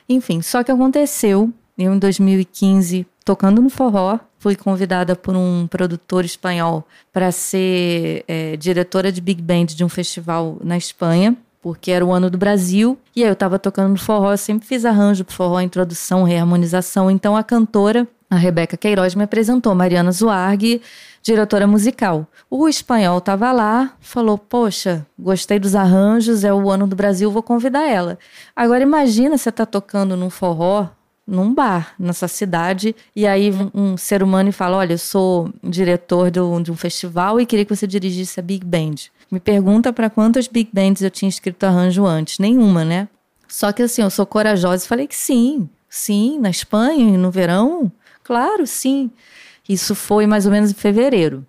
Enfim, 0.10 0.41
só 0.41 0.62
que 0.62 0.70
aconteceu. 0.70 1.50
Eu, 1.77 1.94
em 1.94 1.98
2015, 1.98 3.08
tocando 3.24 3.62
no 3.62 3.70
forró, 3.70 4.20
fui 4.38 4.58
convidada 4.58 5.15
por 5.15 5.34
um 5.34 5.65
produtor 5.67 6.25
espanhol 6.25 6.86
para 7.13 7.32
ser 7.32 8.25
é, 8.27 8.58
diretora 8.58 9.13
de 9.13 9.22
big 9.22 9.41
band 9.41 9.67
de 9.67 9.84
um 9.86 9.89
festival 9.89 10.58
na 10.62 10.75
Espanha 10.75 11.38
porque 11.65 11.89
era 11.89 12.05
o 12.05 12.13
ano 12.13 12.29
do 12.29 12.38
Brasil, 12.38 12.95
e 13.15 13.24
aí 13.24 13.27
eu 13.27 13.34
estava 13.34 13.57
tocando 13.57 13.89
no 13.89 13.98
forró, 13.98 14.34
eu 14.34 14.38
sempre 14.38 14.67
fiz 14.67 14.86
arranjo 14.86 15.25
pro 15.25 15.34
forró, 15.34 15.60
introdução, 15.60 16.22
reharmonização, 16.22 17.10
então 17.10 17.36
a 17.36 17.43
cantora, 17.43 18.07
a 18.29 18.36
Rebeca 18.36 18.77
Queiroz, 18.77 19.15
me 19.15 19.24
apresentou, 19.24 19.74
Mariana 19.74 20.12
Zuarg, 20.12 20.79
diretora 21.24 21.65
musical. 21.65 22.27
O 22.51 22.69
espanhol 22.69 23.17
estava 23.17 23.51
lá, 23.51 23.95
falou, 24.00 24.38
poxa, 24.38 25.07
gostei 25.17 25.57
dos 25.57 25.74
arranjos, 25.74 26.43
é 26.43 26.53
o 26.53 26.69
ano 26.69 26.86
do 26.86 26.95
Brasil, 26.95 27.31
vou 27.31 27.41
convidar 27.41 27.89
ela. 27.89 28.19
Agora 28.55 28.84
imagina 28.84 29.36
você 29.36 29.51
tá 29.51 29.65
tocando 29.65 30.15
num 30.15 30.29
forró, 30.29 30.89
num 31.27 31.53
bar 31.53 31.96
nessa 31.98 32.27
cidade 32.27 32.96
e 33.15 33.25
aí 33.25 33.51
um 33.74 33.98
ser 33.98 34.22
humano 34.22 34.51
fala 34.51 34.77
olha 34.77 34.94
eu 34.94 34.98
sou 34.98 35.51
diretor 35.63 36.29
do, 36.29 36.60
de 36.62 36.72
um 36.72 36.75
festival 36.75 37.41
e 37.41 37.46
queria 37.46 37.65
que 37.65 37.75
você 37.75 37.88
dirigisse 37.88 38.39
a 38.39 38.44
big 38.44 38.63
band 38.65 39.10
me 39.32 39.39
pergunta 39.39 39.91
para 39.91 40.10
quantas 40.10 40.48
big 40.48 40.70
bands 40.72 41.01
eu 41.01 41.10
tinha 41.10 41.29
escrito 41.29 41.63
arranjo 41.63 42.05
antes. 42.05 42.39
Nenhuma, 42.39 42.86
né? 42.86 43.08
Só 43.48 43.72
que 43.72 43.84
assim, 43.84 44.01
eu 44.01 44.10
sou 44.10 44.25
corajosa 44.25 44.86
e 44.86 44.88
falei 44.88 45.08
que 45.08 45.15
sim. 45.15 45.70
Sim, 45.89 46.39
na 46.39 46.50
Espanha, 46.50 47.17
no 47.17 47.32
verão? 47.32 47.91
Claro, 48.24 48.67
sim. 48.67 49.10
Isso 49.67 49.96
foi 49.96 50.27
mais 50.27 50.46
ou 50.46 50.51
menos 50.51 50.72
em 50.72 50.74
fevereiro. 50.74 51.46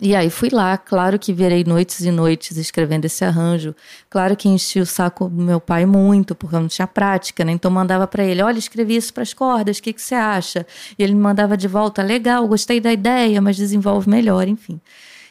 E 0.00 0.14
aí 0.16 0.30
fui 0.30 0.48
lá, 0.50 0.76
claro 0.76 1.18
que 1.18 1.32
virei 1.32 1.62
noites 1.64 2.00
e 2.00 2.10
noites 2.10 2.56
escrevendo 2.56 3.04
esse 3.04 3.24
arranjo. 3.24 3.74
Claro 4.10 4.36
que 4.36 4.48
enchi 4.48 4.80
o 4.80 4.86
saco 4.86 5.28
do 5.28 5.42
meu 5.42 5.60
pai 5.60 5.86
muito, 5.86 6.34
porque 6.34 6.56
eu 6.56 6.60
não 6.60 6.68
tinha 6.68 6.86
prática, 6.86 7.44
né? 7.44 7.52
Então 7.52 7.70
mandava 7.70 8.06
para 8.06 8.24
ele, 8.24 8.42
olha, 8.42 8.58
escrevi 8.58 8.96
isso 8.96 9.14
para 9.14 9.22
as 9.22 9.32
cordas, 9.32 9.78
o 9.78 9.82
que, 9.82 9.92
que 9.92 10.02
você 10.02 10.14
acha? 10.14 10.66
E 10.98 11.02
ele 11.02 11.14
me 11.14 11.20
mandava 11.20 11.56
de 11.56 11.68
volta, 11.68 12.02
legal, 12.02 12.46
gostei 12.48 12.80
da 12.80 12.92
ideia, 12.92 13.40
mas 13.40 13.56
desenvolve 13.56 14.08
melhor, 14.10 14.48
enfim. 14.48 14.80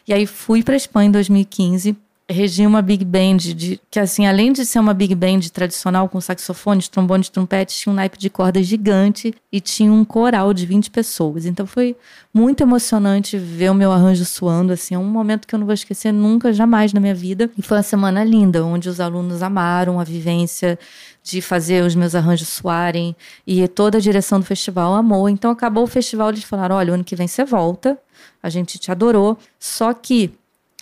E 0.08 0.14
aí 0.14 0.26
fui 0.26 0.64
para 0.64 0.76
Espanha 0.76 1.10
em 1.10 1.12
2015, 1.12 1.98
regi 2.28 2.66
uma 2.66 2.82
big 2.82 3.06
band 3.06 3.38
de 3.38 3.80
que 3.90 4.00
assim, 4.00 4.26
além 4.26 4.52
de 4.52 4.66
ser 4.66 4.80
uma 4.80 4.94
big 4.96 5.14
band 5.14 5.42
tradicional 5.54 6.10
com 6.10 6.20
saxofones, 6.20 6.88
trombones, 6.88 7.30
trompetes, 7.30 7.78
tinha 7.78 7.94
um 7.94 7.96
naipe 7.96 8.18
de 8.18 8.30
cordas 8.32 8.66
gigante 8.66 9.34
e 9.52 9.62
tinha 9.62 9.92
um 9.92 10.04
coral 10.04 10.52
de 10.52 10.66
20 10.66 10.90
pessoas. 10.90 11.46
Então 11.46 11.68
foi 11.68 11.96
muito 12.34 12.62
emocionante 12.62 13.38
ver 13.38 13.70
o 13.70 13.76
meu 13.76 13.92
arranjo 13.92 14.26
suando, 14.26 14.74
assim, 14.74 14.96
é 14.96 15.00
um 15.00 15.06
momento 15.06 15.48
que 15.48 15.54
eu 15.54 15.60
não 15.60 15.68
vou 15.68 15.74
esquecer 15.74 16.12
nunca, 16.12 16.52
jamais 16.52 16.92
na 16.94 17.00
minha 17.00 17.14
vida. 17.14 17.50
E 17.56 17.62
foi 17.62 17.78
uma 17.78 17.84
semana 17.84 18.24
linda, 18.24 18.66
onde 18.66 18.90
os 18.90 19.00
alunos 19.00 19.44
amaram 19.44 20.00
a 20.00 20.04
vivência 20.04 20.80
de 21.22 21.42
fazer 21.42 21.84
os 21.84 21.96
meus 21.96 22.16
arranjos 22.16 22.50
suarem 22.50 23.16
e 23.46 23.68
toda 23.68 24.00
a 24.00 24.02
direção 24.02 24.40
do 24.40 24.46
festival 24.46 24.96
amou. 24.96 25.30
Então 25.30 25.52
acabou 25.52 25.84
o 25.84 25.88
festival, 25.88 26.30
eles 26.30 26.44
falaram: 26.44 26.76
"Olha, 26.76 26.94
ano 26.94 27.04
que 27.04 27.16
vem 27.16 27.28
você 27.28 27.46
volta" 27.46 27.98
a 28.42 28.50
gente 28.50 28.78
te 28.78 28.92
adorou, 28.92 29.38
só 29.60 29.94
que 29.94 30.32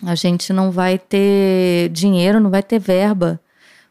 a 0.06 0.14
gente 0.14 0.52
não 0.52 0.70
vai 0.70 0.98
ter 0.98 1.88
dinheiro, 1.90 2.40
não 2.40 2.50
vai 2.50 2.62
ter 2.62 2.78
verba 2.78 3.40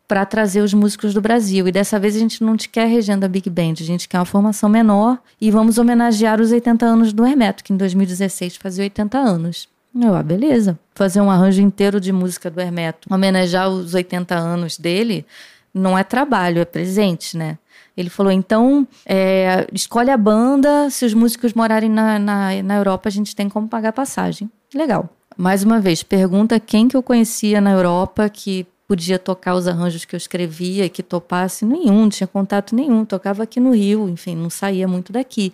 para 0.07 0.25
trazer 0.25 0.61
os 0.61 0.73
músicos 0.73 1.13
do 1.13 1.21
Brasil. 1.21 1.67
E 1.67 1.71
dessa 1.71 1.97
vez 1.99 2.15
a 2.15 2.19
gente 2.19 2.43
não 2.43 2.55
te 2.55 2.69
quer 2.69 2.87
regendo 2.87 3.25
a 3.25 3.29
Big 3.29 3.49
Band, 3.49 3.75
a 3.79 3.83
gente 3.83 4.07
quer 4.07 4.19
uma 4.19 4.25
formação 4.25 4.69
menor 4.69 5.17
e 5.39 5.49
vamos 5.49 5.77
homenagear 5.77 6.39
os 6.39 6.51
80 6.51 6.85
anos 6.85 7.13
do 7.13 7.25
Hermeto, 7.25 7.63
que 7.63 7.73
em 7.73 7.77
2016 7.77 8.57
fazia 8.57 8.83
80 8.83 9.17
anos. 9.17 9.67
Eu, 9.95 10.15
ah, 10.15 10.23
beleza. 10.23 10.77
Fazer 10.95 11.21
um 11.21 11.29
arranjo 11.29 11.61
inteiro 11.61 11.99
de 11.99 12.11
música 12.11 12.49
do 12.49 12.59
Hermeto, 12.59 13.07
homenagear 13.13 13.69
os 13.69 13.93
80 13.93 14.35
anos 14.35 14.77
dele, 14.77 15.25
não 15.73 15.97
é 15.97 16.03
trabalho, 16.03 16.59
é 16.59 16.65
presente, 16.65 17.37
né? 17.37 17.57
Ele 17.95 18.09
falou: 18.09 18.31
então, 18.31 18.87
é, 19.05 19.67
escolhe 19.71 20.09
a 20.09 20.17
banda, 20.17 20.89
se 20.89 21.05
os 21.05 21.13
músicos 21.13 21.53
morarem 21.53 21.89
na, 21.89 22.17
na, 22.17 22.63
na 22.63 22.75
Europa, 22.75 23.07
a 23.07 23.11
gente 23.11 23.35
tem 23.35 23.47
como 23.47 23.67
pagar 23.67 23.93
passagem. 23.93 24.49
Legal. 24.73 25.09
Mais 25.37 25.63
uma 25.63 25.79
vez, 25.79 26.03
pergunta 26.03 26.59
quem 26.59 26.87
que 26.87 26.95
eu 26.95 27.03
conhecia 27.03 27.59
na 27.59 27.71
Europa 27.71 28.29
que 28.29 28.65
podia 28.87 29.17
tocar 29.17 29.55
os 29.55 29.67
arranjos 29.67 30.05
que 30.05 30.15
eu 30.15 30.17
escrevia, 30.17 30.89
que 30.89 31.01
topasse. 31.01 31.65
Nenhum, 31.65 32.01
não 32.01 32.09
tinha 32.09 32.27
contato 32.27 32.75
nenhum. 32.75 33.05
Tocava 33.05 33.43
aqui 33.43 33.59
no 33.59 33.73
Rio, 33.73 34.07
enfim, 34.09 34.35
não 34.35 34.49
saía 34.49 34.87
muito 34.87 35.11
daqui. 35.11 35.53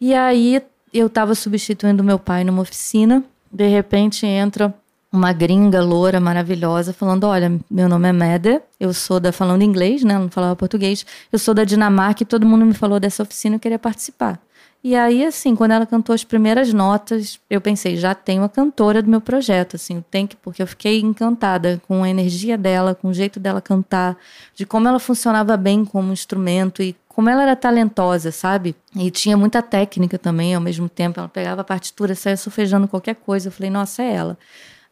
E 0.00 0.12
aí 0.12 0.62
eu 0.92 1.06
estava 1.06 1.34
substituindo 1.34 2.04
meu 2.04 2.18
pai 2.18 2.44
numa 2.44 2.62
oficina. 2.62 3.24
De 3.50 3.66
repente 3.66 4.26
entra 4.26 4.74
uma 5.10 5.32
gringa 5.32 5.82
loura 5.82 6.20
maravilhosa 6.20 6.92
falando: 6.92 7.24
Olha, 7.24 7.58
meu 7.70 7.88
nome 7.88 8.08
é 8.08 8.12
Meder, 8.12 8.62
eu 8.78 8.92
sou 8.92 9.18
da. 9.18 9.32
falando 9.32 9.62
inglês, 9.62 10.02
né? 10.02 10.18
Não 10.18 10.28
falava 10.28 10.54
português. 10.56 11.06
Eu 11.32 11.38
sou 11.38 11.54
da 11.54 11.64
Dinamarca 11.64 12.22
e 12.22 12.26
todo 12.26 12.44
mundo 12.44 12.66
me 12.66 12.74
falou 12.74 13.00
dessa 13.00 13.22
oficina 13.22 13.54
e 13.54 13.56
eu 13.56 13.60
queria 13.60 13.78
participar. 13.78 14.38
E 14.86 14.94
aí, 14.94 15.24
assim, 15.24 15.56
quando 15.56 15.72
ela 15.72 15.84
cantou 15.84 16.14
as 16.14 16.22
primeiras 16.22 16.72
notas, 16.72 17.40
eu 17.50 17.60
pensei, 17.60 17.96
já 17.96 18.14
tenho 18.14 18.44
a 18.44 18.48
cantora 18.48 19.02
do 19.02 19.10
meu 19.10 19.20
projeto, 19.20 19.74
assim, 19.74 20.00
tem 20.12 20.28
que, 20.28 20.36
porque 20.36 20.62
eu 20.62 20.66
fiquei 20.68 21.00
encantada 21.00 21.82
com 21.88 22.04
a 22.04 22.08
energia 22.08 22.56
dela, 22.56 22.94
com 22.94 23.08
o 23.08 23.12
jeito 23.12 23.40
dela 23.40 23.60
cantar, 23.60 24.16
de 24.54 24.64
como 24.64 24.86
ela 24.86 25.00
funcionava 25.00 25.56
bem 25.56 25.84
como 25.84 26.12
instrumento 26.12 26.84
e 26.84 26.94
como 27.08 27.28
ela 27.28 27.42
era 27.42 27.56
talentosa, 27.56 28.30
sabe? 28.30 28.76
E 28.94 29.10
tinha 29.10 29.36
muita 29.36 29.60
técnica 29.60 30.20
também 30.20 30.54
ao 30.54 30.60
mesmo 30.60 30.88
tempo. 30.88 31.18
Ela 31.18 31.28
pegava 31.28 31.62
a 31.62 31.64
partitura, 31.64 32.14
saia 32.14 32.36
sofejando 32.36 32.86
qualquer 32.86 33.16
coisa. 33.16 33.48
Eu 33.48 33.52
falei, 33.52 33.70
nossa, 33.70 34.04
é 34.04 34.14
ela. 34.14 34.38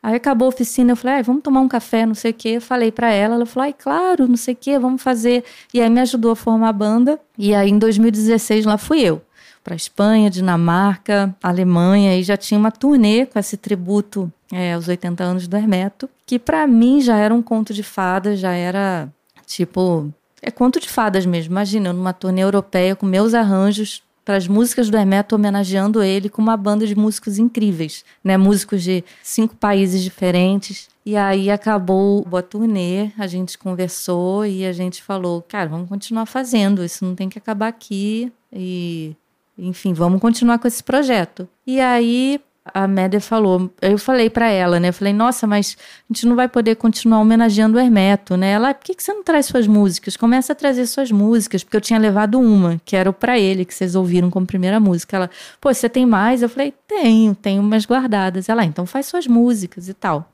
Aí 0.03 0.17
acabou 0.17 0.47
a 0.47 0.49
oficina, 0.49 0.91
eu 0.91 0.97
falei, 0.97 1.21
ah, 1.21 1.23
vamos 1.23 1.43
tomar 1.45 1.61
um 1.61 1.69
café, 1.69 2.05
não 2.05 2.17
sei 2.17 2.33
o 2.33 2.35
quê. 2.35 2.49
Eu 2.49 2.61
falei 2.61 2.91
para 2.91 3.13
ela, 3.13 3.37
ela 3.37 3.47
falou, 3.47 3.67
ai, 3.67 3.73
claro, 3.73 4.27
não 4.27 4.37
sei 4.37 4.55
o 4.55 4.57
quê, 4.57 4.77
vamos 4.77 5.01
fazer. 5.01 5.45
E 5.73 5.81
aí 5.81 5.89
me 5.89 6.01
ajudou 6.01 6.33
a 6.33 6.37
formar 6.37 6.71
a 6.71 6.73
banda. 6.73 7.21
E 7.39 7.55
aí 7.55 7.71
em 7.71 7.79
2016 7.79 8.65
lá 8.65 8.77
fui 8.77 9.01
eu. 9.01 9.23
Para 9.65 9.75
Espanha, 9.75 10.31
Dinamarca, 10.31 11.35
Alemanha, 11.43 12.17
e 12.17 12.23
já 12.23 12.37
tinha 12.37 12.61
uma 12.61 12.71
turnê 12.71 13.25
com 13.25 13.39
esse 13.39 13.57
tributo 13.57 14.31
é, 14.53 14.75
aos 14.75 14.87
80 14.87 15.25
anos 15.25 15.49
do 15.49 15.57
Hermeto, 15.57 16.09
que 16.27 16.39
para 16.39 16.67
mim 16.67 17.01
já 17.01 17.17
era 17.17 17.35
um 17.35 17.43
conto 17.43 17.73
de 17.73 17.83
fadas, 17.83 18.39
já 18.39 18.53
era 18.53 19.09
tipo. 19.47 20.13
É 20.43 20.51
conto 20.51 20.79
de 20.79 20.89
fadas 20.89 21.25
mesmo. 21.25 21.53
Imagina, 21.53 21.93
numa 21.93 22.13
turnê 22.13 22.43
europeia 22.43 22.95
com 22.95 23.07
meus 23.07 23.33
arranjos 23.33 24.03
para 24.25 24.37
as 24.37 24.49
músicas 24.49 24.89
do 24.89 24.97
Hermeto, 24.97 25.35
homenageando 25.35 26.03
ele 26.03 26.29
com 26.29 26.41
uma 26.41 26.57
banda 26.57 26.87
de 26.87 26.95
músicos 26.95 27.39
incríveis, 27.39 28.05
né? 28.23 28.37
Músicos 28.37 28.83
de 28.83 29.05
cinco 29.23 29.55
países 29.57 30.03
diferentes. 30.03 30.89
E 31.05 31.17
aí 31.17 31.51
acabou 31.51 32.27
a 32.33 32.41
turnê, 32.41 33.11
a 33.19 33.27
gente 33.27 33.59
conversou 33.59 34.47
e 34.47 34.65
a 34.65 34.73
gente 34.73 35.03
falou, 35.03 35.43
cara, 35.43 35.69
vamos 35.69 35.89
continuar 35.89 36.25
fazendo, 36.25 36.83
isso 36.83 37.05
não 37.05 37.15
tem 37.15 37.29
que 37.29 37.39
acabar 37.39 37.69
aqui 37.69 38.33
e 38.51 39.15
enfim, 39.57 39.93
vamos 39.93 40.21
continuar 40.21 40.59
com 40.59 40.69
esse 40.69 40.83
projeto. 40.83 41.49
E 41.67 41.81
aí 41.81 42.41
a 42.73 42.89
Média 42.89 43.21
falou, 43.21 43.71
eu 43.83 43.99
falei 43.99 44.31
para 44.31 44.49
ela, 44.49 44.81
né? 44.81 44.89
Eu 44.89 44.93
falei, 44.93 45.13
nossa, 45.13 45.47
mas 45.47 45.77
a 45.79 46.13
gente 46.13 46.27
não 46.27 46.35
vai 46.35 46.49
poder 46.49 46.77
continuar 46.77 47.21
homenageando 47.21 47.77
o 47.77 47.81
Hermeto, 47.81 48.37
né? 48.37 48.53
Ela, 48.53 48.73
por 48.73 48.85
que, 48.85 48.95
que 48.95 49.03
você 49.03 49.13
não 49.13 49.23
traz 49.23 49.47
suas 49.47 49.67
músicas? 49.67 50.17
Começa 50.17 50.53
a 50.53 50.57
trazer 50.57 50.87
suas 50.87 51.11
músicas, 51.11 51.63
porque 51.63 51.77
eu 51.77 51.81
tinha 51.81 51.99
levado 51.99 52.41
uma, 52.41 52.81
que 52.85 52.97
era 52.97 53.11
o 53.11 53.13
Pra 53.13 53.39
Ele, 53.39 53.67
que 53.67 53.75
vocês 53.75 53.95
ouviram 53.95 54.31
como 54.31 54.47
primeira 54.47 54.81
música. 54.81 55.17
Ela, 55.17 55.31
pô, 55.61 55.73
você 55.73 55.91
tem 55.91 56.07
mais? 56.07 56.41
Eu 56.41 56.49
falei, 56.49 56.73
tenho, 56.89 57.35
tenho 57.35 57.61
umas 57.61 57.85
guardadas. 57.85 58.49
Ela, 58.49 58.63
ah, 58.63 58.65
então 58.65 58.87
faz 58.87 59.07
suas 59.07 59.27
músicas 59.27 59.89
e 59.89 59.95
tal. 59.95 60.31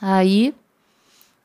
Aí, 0.00 0.54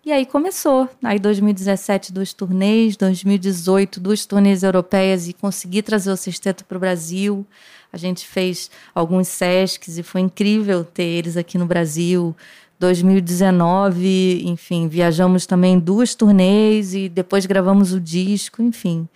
e 0.03 0.11
aí 0.11 0.25
começou. 0.25 0.89
Aí 1.03 1.19
2017, 1.19 2.11
duas 2.11 2.33
turnês, 2.33 2.97
2018, 2.97 3.99
duas 3.99 4.25
turnês 4.25 4.63
europeias 4.63 5.27
e 5.27 5.33
consegui 5.33 5.81
trazer 5.81 6.11
o 6.11 6.17
sexteto 6.17 6.65
para 6.65 6.77
o 6.77 6.79
Brasil. 6.79 7.45
A 7.93 7.97
gente 7.97 8.25
fez 8.25 8.71
alguns 8.95 9.27
SESCs 9.27 9.97
e 9.97 10.03
foi 10.03 10.21
incrível 10.21 10.83
ter 10.83 11.03
eles 11.03 11.37
aqui 11.37 11.57
no 11.57 11.65
Brasil. 11.65 12.35
2019, 12.79 14.41
enfim, 14.47 14.87
viajamos 14.87 15.45
também 15.45 15.77
duas 15.77 16.15
turnês 16.15 16.95
e 16.95 17.07
depois 17.07 17.45
gravamos 17.45 17.93
o 17.93 17.99
disco, 17.99 18.63
enfim. 18.63 19.07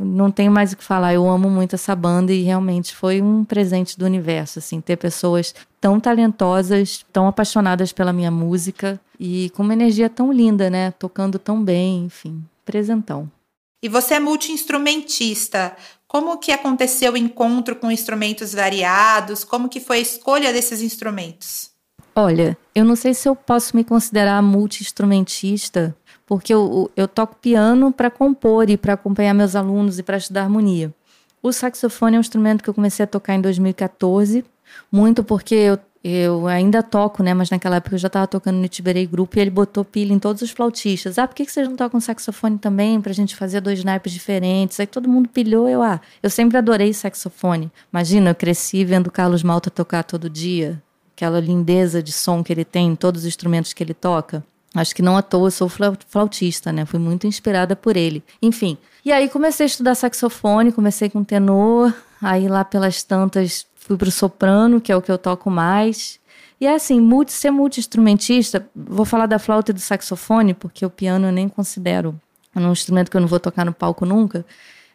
Não 0.00 0.30
tenho 0.30 0.50
mais 0.50 0.72
o 0.72 0.76
que 0.76 0.84
falar. 0.84 1.14
Eu 1.14 1.28
amo 1.28 1.48
muito 1.48 1.74
essa 1.74 1.94
banda 1.94 2.32
e 2.32 2.42
realmente 2.42 2.94
foi 2.94 3.20
um 3.20 3.44
presente 3.44 3.98
do 3.98 4.04
universo, 4.04 4.58
assim, 4.58 4.80
ter 4.80 4.96
pessoas 4.96 5.54
tão 5.80 5.98
talentosas, 5.98 7.04
tão 7.12 7.26
apaixonadas 7.26 7.92
pela 7.92 8.12
minha 8.12 8.30
música 8.30 9.00
e 9.18 9.50
com 9.50 9.62
uma 9.62 9.72
energia 9.72 10.08
tão 10.08 10.32
linda, 10.32 10.68
né? 10.68 10.90
Tocando 10.92 11.38
tão 11.38 11.62
bem, 11.62 12.04
enfim, 12.04 12.44
presentão. 12.64 13.30
E 13.82 13.88
você 13.88 14.14
é 14.14 14.20
multi-instrumentista. 14.20 15.74
Como 16.06 16.38
que 16.38 16.52
aconteceu 16.52 17.12
o 17.12 17.16
encontro 17.16 17.76
com 17.76 17.90
instrumentos 17.90 18.52
variados? 18.52 19.44
Como 19.44 19.68
que 19.68 19.80
foi 19.80 19.98
a 19.98 20.00
escolha 20.00 20.52
desses 20.52 20.82
instrumentos? 20.82 21.69
Olha, 22.14 22.56
eu 22.74 22.84
não 22.84 22.96
sei 22.96 23.14
se 23.14 23.28
eu 23.28 23.36
posso 23.36 23.76
me 23.76 23.84
considerar 23.84 24.42
multi-instrumentista, 24.42 25.94
porque 26.26 26.52
eu, 26.52 26.90
eu 26.96 27.08
toco 27.08 27.36
piano 27.36 27.92
para 27.92 28.10
compor 28.10 28.68
e 28.68 28.76
para 28.76 28.94
acompanhar 28.94 29.34
meus 29.34 29.54
alunos 29.56 29.98
e 29.98 30.02
para 30.02 30.16
estudar 30.16 30.42
harmonia. 30.42 30.92
O 31.42 31.52
saxofone 31.52 32.16
é 32.16 32.18
um 32.18 32.20
instrumento 32.20 32.62
que 32.62 32.68
eu 32.68 32.74
comecei 32.74 33.04
a 33.04 33.06
tocar 33.06 33.34
em 33.34 33.40
2014, 33.40 34.44
muito 34.92 35.24
porque 35.24 35.54
eu, 35.54 35.78
eu 36.04 36.46
ainda 36.46 36.82
toco, 36.82 37.22
né? 37.22 37.32
Mas 37.32 37.48
naquela 37.48 37.76
época 37.76 37.94
eu 37.94 37.98
já 37.98 38.08
estava 38.08 38.26
tocando 38.26 38.56
no 38.56 38.68
Tiberei 38.68 39.06
Grupo 39.06 39.38
e 39.38 39.40
ele 39.40 39.50
botou 39.50 39.84
pilha 39.84 40.12
em 40.12 40.18
todos 40.18 40.42
os 40.42 40.50
flautistas. 40.50 41.18
Ah, 41.18 41.26
por 41.26 41.34
que, 41.34 41.46
que 41.46 41.52
vocês 41.52 41.66
não 41.66 41.76
tocam 41.76 42.00
saxofone 42.00 42.58
também 42.58 43.00
para 43.00 43.12
a 43.12 43.14
gente 43.14 43.34
fazer 43.34 43.60
dois 43.60 43.82
naipes 43.82 44.12
diferentes? 44.12 44.78
Aí 44.78 44.86
todo 44.86 45.08
mundo 45.08 45.28
pilhou, 45.28 45.68
eu, 45.68 45.82
ah, 45.82 46.00
eu 46.22 46.28
sempre 46.28 46.58
adorei 46.58 46.92
saxofone. 46.92 47.72
Imagina, 47.92 48.30
eu 48.30 48.34
cresci 48.34 48.84
vendo 48.84 49.10
Carlos 49.10 49.42
Malta 49.42 49.70
tocar 49.70 50.02
todo 50.04 50.28
dia, 50.28 50.82
aquela 51.20 51.38
lindeza 51.38 52.02
de 52.02 52.12
som 52.12 52.42
que 52.42 52.50
ele 52.50 52.64
tem 52.64 52.88
em 52.88 52.96
todos 52.96 53.22
os 53.22 53.26
instrumentos 53.26 53.74
que 53.74 53.82
ele 53.82 53.92
toca. 53.92 54.42
Acho 54.74 54.94
que 54.94 55.02
não 55.02 55.16
à 55.16 55.22
toa 55.22 55.50
sou 55.50 55.68
flautista, 55.68 56.72
né? 56.72 56.86
Fui 56.86 56.98
muito 56.98 57.26
inspirada 57.26 57.76
por 57.76 57.96
ele. 57.96 58.22
Enfim. 58.40 58.78
E 59.04 59.12
aí 59.12 59.28
comecei 59.28 59.64
a 59.64 59.66
estudar 59.66 59.94
saxofone, 59.94 60.72
comecei 60.72 61.10
com 61.10 61.22
tenor, 61.22 61.92
aí 62.22 62.48
lá 62.48 62.64
pelas 62.64 63.02
tantas 63.02 63.66
fui 63.74 63.96
pro 63.96 64.10
soprano, 64.10 64.80
que 64.80 64.90
é 64.90 64.96
o 64.96 65.02
que 65.02 65.10
eu 65.12 65.18
toco 65.18 65.50
mais. 65.50 66.18
E 66.58 66.66
é 66.66 66.74
assim, 66.74 67.00
multi, 67.00 67.32
ser 67.32 67.50
multi-instrumentista, 67.50 68.66
vou 68.74 69.04
falar 69.04 69.26
da 69.26 69.38
flauta 69.38 69.72
e 69.72 69.74
do 69.74 69.80
saxofone, 69.80 70.54
porque 70.54 70.86
o 70.86 70.90
piano 70.90 71.26
eu 71.26 71.32
nem 71.32 71.48
considero 71.48 72.18
um 72.54 72.72
instrumento 72.72 73.10
que 73.10 73.16
eu 73.16 73.20
não 73.20 73.28
vou 73.28 73.40
tocar 73.40 73.64
no 73.64 73.72
palco 73.72 74.06
nunca 74.06 74.44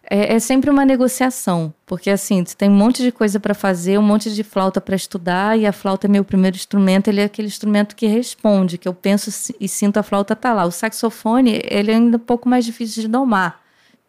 é, 0.10 0.36
é, 0.36 0.40
sempre 0.40 0.70
uma 0.70 0.86
negociação, 0.86 1.74
porque 1.86 2.10
assim, 2.10 2.46
você 2.46 2.56
tem 2.56 2.70
um 2.70 2.76
monte 2.76 3.02
de 3.02 3.12
coisa 3.12 3.40
para 3.40 3.54
fazer, 3.54 3.98
um 3.98 4.04
monte 4.04 4.34
de 4.34 4.44
flauta 4.44 4.80
para 4.80 4.96
estudar, 4.96 5.58
e 5.58 5.66
a 5.66 5.72
flauta 5.72 6.08
é 6.08 6.10
meu 6.10 6.24
primeiro 6.24 6.56
instrumento, 6.56 7.08
ele 7.08 7.22
é 7.22 7.26
aquele 7.26 7.48
instrumento 7.48 7.96
que 7.96 8.06
responde, 8.06 8.78
que 8.78 8.88
eu 8.88 8.94
penso 8.94 9.32
e 9.60 9.68
sinto 9.68 9.98
a 9.98 10.04
flauta 10.04 10.36
tá 10.36 10.54
lá. 10.54 10.66
O 10.66 10.72
saxofone, 10.72 11.62
ele 11.66 11.92
é 11.92 11.96
ainda 11.96 12.18
um 12.18 12.20
pouco 12.20 12.48
mais 12.48 12.66
difícil 12.66 13.02
de 13.02 13.08
domar. 13.08 13.62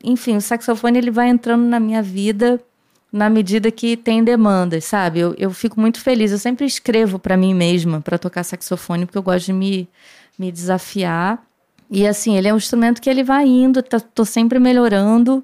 Enfim, 0.04 0.36
o 0.36 0.40
saxofone 0.40 0.98
ele 0.98 1.10
vai 1.10 1.28
entrando 1.28 1.64
na 1.64 1.80
minha 1.80 2.02
vida 2.02 2.60
na 3.12 3.30
medida 3.30 3.70
que 3.70 3.96
tem 3.96 4.22
demandas, 4.22 4.84
sabe? 4.84 5.20
Eu, 5.20 5.34
eu 5.38 5.50
fico 5.50 5.80
muito 5.80 6.00
feliz, 6.00 6.32
eu 6.32 6.38
sempre 6.38 6.66
escrevo 6.66 7.18
para 7.18 7.36
mim 7.36 7.54
mesma 7.54 8.00
para 8.00 8.18
tocar 8.18 8.44
saxofone, 8.44 9.06
porque 9.06 9.16
eu 9.16 9.22
gosto 9.22 9.46
de 9.46 9.52
me, 9.54 9.88
me 10.38 10.52
desafiar. 10.52 11.42
E 11.90 12.06
assim, 12.06 12.36
ele 12.36 12.48
é 12.48 12.52
um 12.52 12.58
instrumento 12.58 13.00
que 13.00 13.08
ele 13.08 13.24
vai 13.24 13.46
indo, 13.46 13.82
tá, 13.82 13.98
tô 14.00 14.24
sempre 14.24 14.58
melhorando 14.58 15.42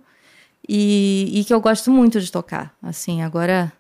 e, 0.69 1.31
e 1.33 1.45
que 1.45 1.53
eu 1.53 1.61
gosto 1.61 1.91
muito 1.91 2.21
de 2.21 2.31
tocar. 2.31 2.75
Assim, 2.83 3.23
agora 3.23 3.73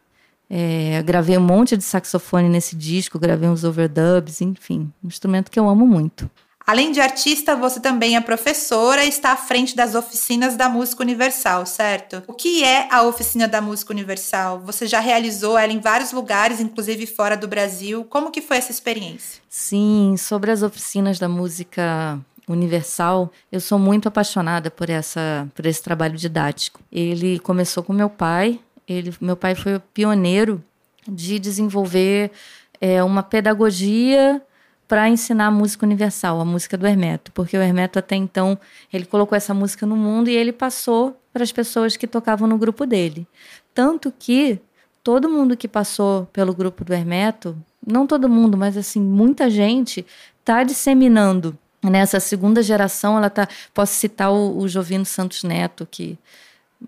é, 0.48 1.02
gravei 1.02 1.36
um 1.38 1.42
monte 1.42 1.76
de 1.76 1.84
saxofone 1.84 2.48
nesse 2.48 2.76
disco, 2.76 3.18
gravei 3.18 3.48
uns 3.48 3.64
overdubs, 3.64 4.40
enfim, 4.40 4.92
um 5.02 5.08
instrumento 5.08 5.50
que 5.50 5.58
eu 5.58 5.68
amo 5.68 5.86
muito. 5.86 6.30
Além 6.64 6.92
de 6.92 7.00
artista, 7.00 7.56
você 7.56 7.80
também 7.80 8.16
é 8.16 8.20
professora 8.20 9.04
e 9.04 9.08
está 9.08 9.32
à 9.32 9.36
frente 9.36 9.74
das 9.74 9.94
oficinas 9.94 10.56
da 10.56 10.68
Música 10.68 11.02
Universal, 11.02 11.66
certo? 11.66 12.22
O 12.28 12.32
que 12.32 12.62
é 12.62 12.86
a 12.88 13.02
Oficina 13.02 13.48
da 13.48 13.60
Música 13.60 13.92
Universal? 13.92 14.60
Você 14.60 14.86
já 14.86 15.00
realizou 15.00 15.58
ela 15.58 15.72
em 15.72 15.80
vários 15.80 16.12
lugares, 16.12 16.60
inclusive 16.60 17.04
fora 17.04 17.36
do 17.36 17.48
Brasil. 17.48 18.04
Como 18.04 18.30
que 18.30 18.40
foi 18.40 18.58
essa 18.58 18.70
experiência? 18.70 19.42
Sim, 19.48 20.14
sobre 20.16 20.52
as 20.52 20.62
oficinas 20.62 21.18
da 21.18 21.28
música 21.28 22.20
universal, 22.52 23.30
eu 23.50 23.60
sou 23.60 23.78
muito 23.78 24.08
apaixonada 24.08 24.70
por 24.70 24.90
essa 24.90 25.48
por 25.54 25.66
esse 25.66 25.82
trabalho 25.82 26.16
didático. 26.16 26.80
Ele 26.90 27.38
começou 27.38 27.82
com 27.82 27.92
meu 27.92 28.10
pai. 28.10 28.60
Ele, 28.86 29.14
meu 29.20 29.36
pai 29.36 29.54
foi 29.54 29.78
pioneiro 29.94 30.62
de 31.08 31.38
desenvolver 31.38 32.30
é, 32.80 33.02
uma 33.02 33.22
pedagogia 33.22 34.42
para 34.88 35.08
ensinar 35.08 35.46
a 35.46 35.50
música 35.50 35.86
universal, 35.86 36.40
a 36.40 36.44
música 36.44 36.76
do 36.76 36.86
Hermeto, 36.86 37.32
porque 37.32 37.56
o 37.56 37.62
Hermeto 37.62 37.98
até 37.98 38.14
então 38.14 38.58
ele 38.92 39.06
colocou 39.06 39.34
essa 39.34 39.54
música 39.54 39.86
no 39.86 39.96
mundo 39.96 40.28
e 40.28 40.36
ele 40.36 40.52
passou 40.52 41.16
para 41.32 41.42
as 41.42 41.50
pessoas 41.50 41.96
que 41.96 42.06
tocavam 42.06 42.46
no 42.46 42.58
grupo 42.58 42.84
dele. 42.84 43.26
Tanto 43.72 44.12
que 44.12 44.60
todo 45.02 45.30
mundo 45.30 45.56
que 45.56 45.66
passou 45.66 46.26
pelo 46.26 46.54
grupo 46.54 46.84
do 46.84 46.92
Hermeto, 46.92 47.56
não 47.86 48.06
todo 48.06 48.28
mundo, 48.28 48.56
mas 48.56 48.76
assim, 48.76 49.00
muita 49.00 49.48
gente 49.48 50.04
está 50.40 50.62
disseminando 50.62 51.56
Nessa 51.82 52.20
segunda 52.20 52.62
geração, 52.62 53.16
ela 53.16 53.28
tá. 53.28 53.48
Posso 53.74 53.94
citar 53.94 54.30
o, 54.32 54.58
o 54.58 54.68
Jovino 54.68 55.04
Santos 55.04 55.42
Neto, 55.42 55.86
que 55.90 56.18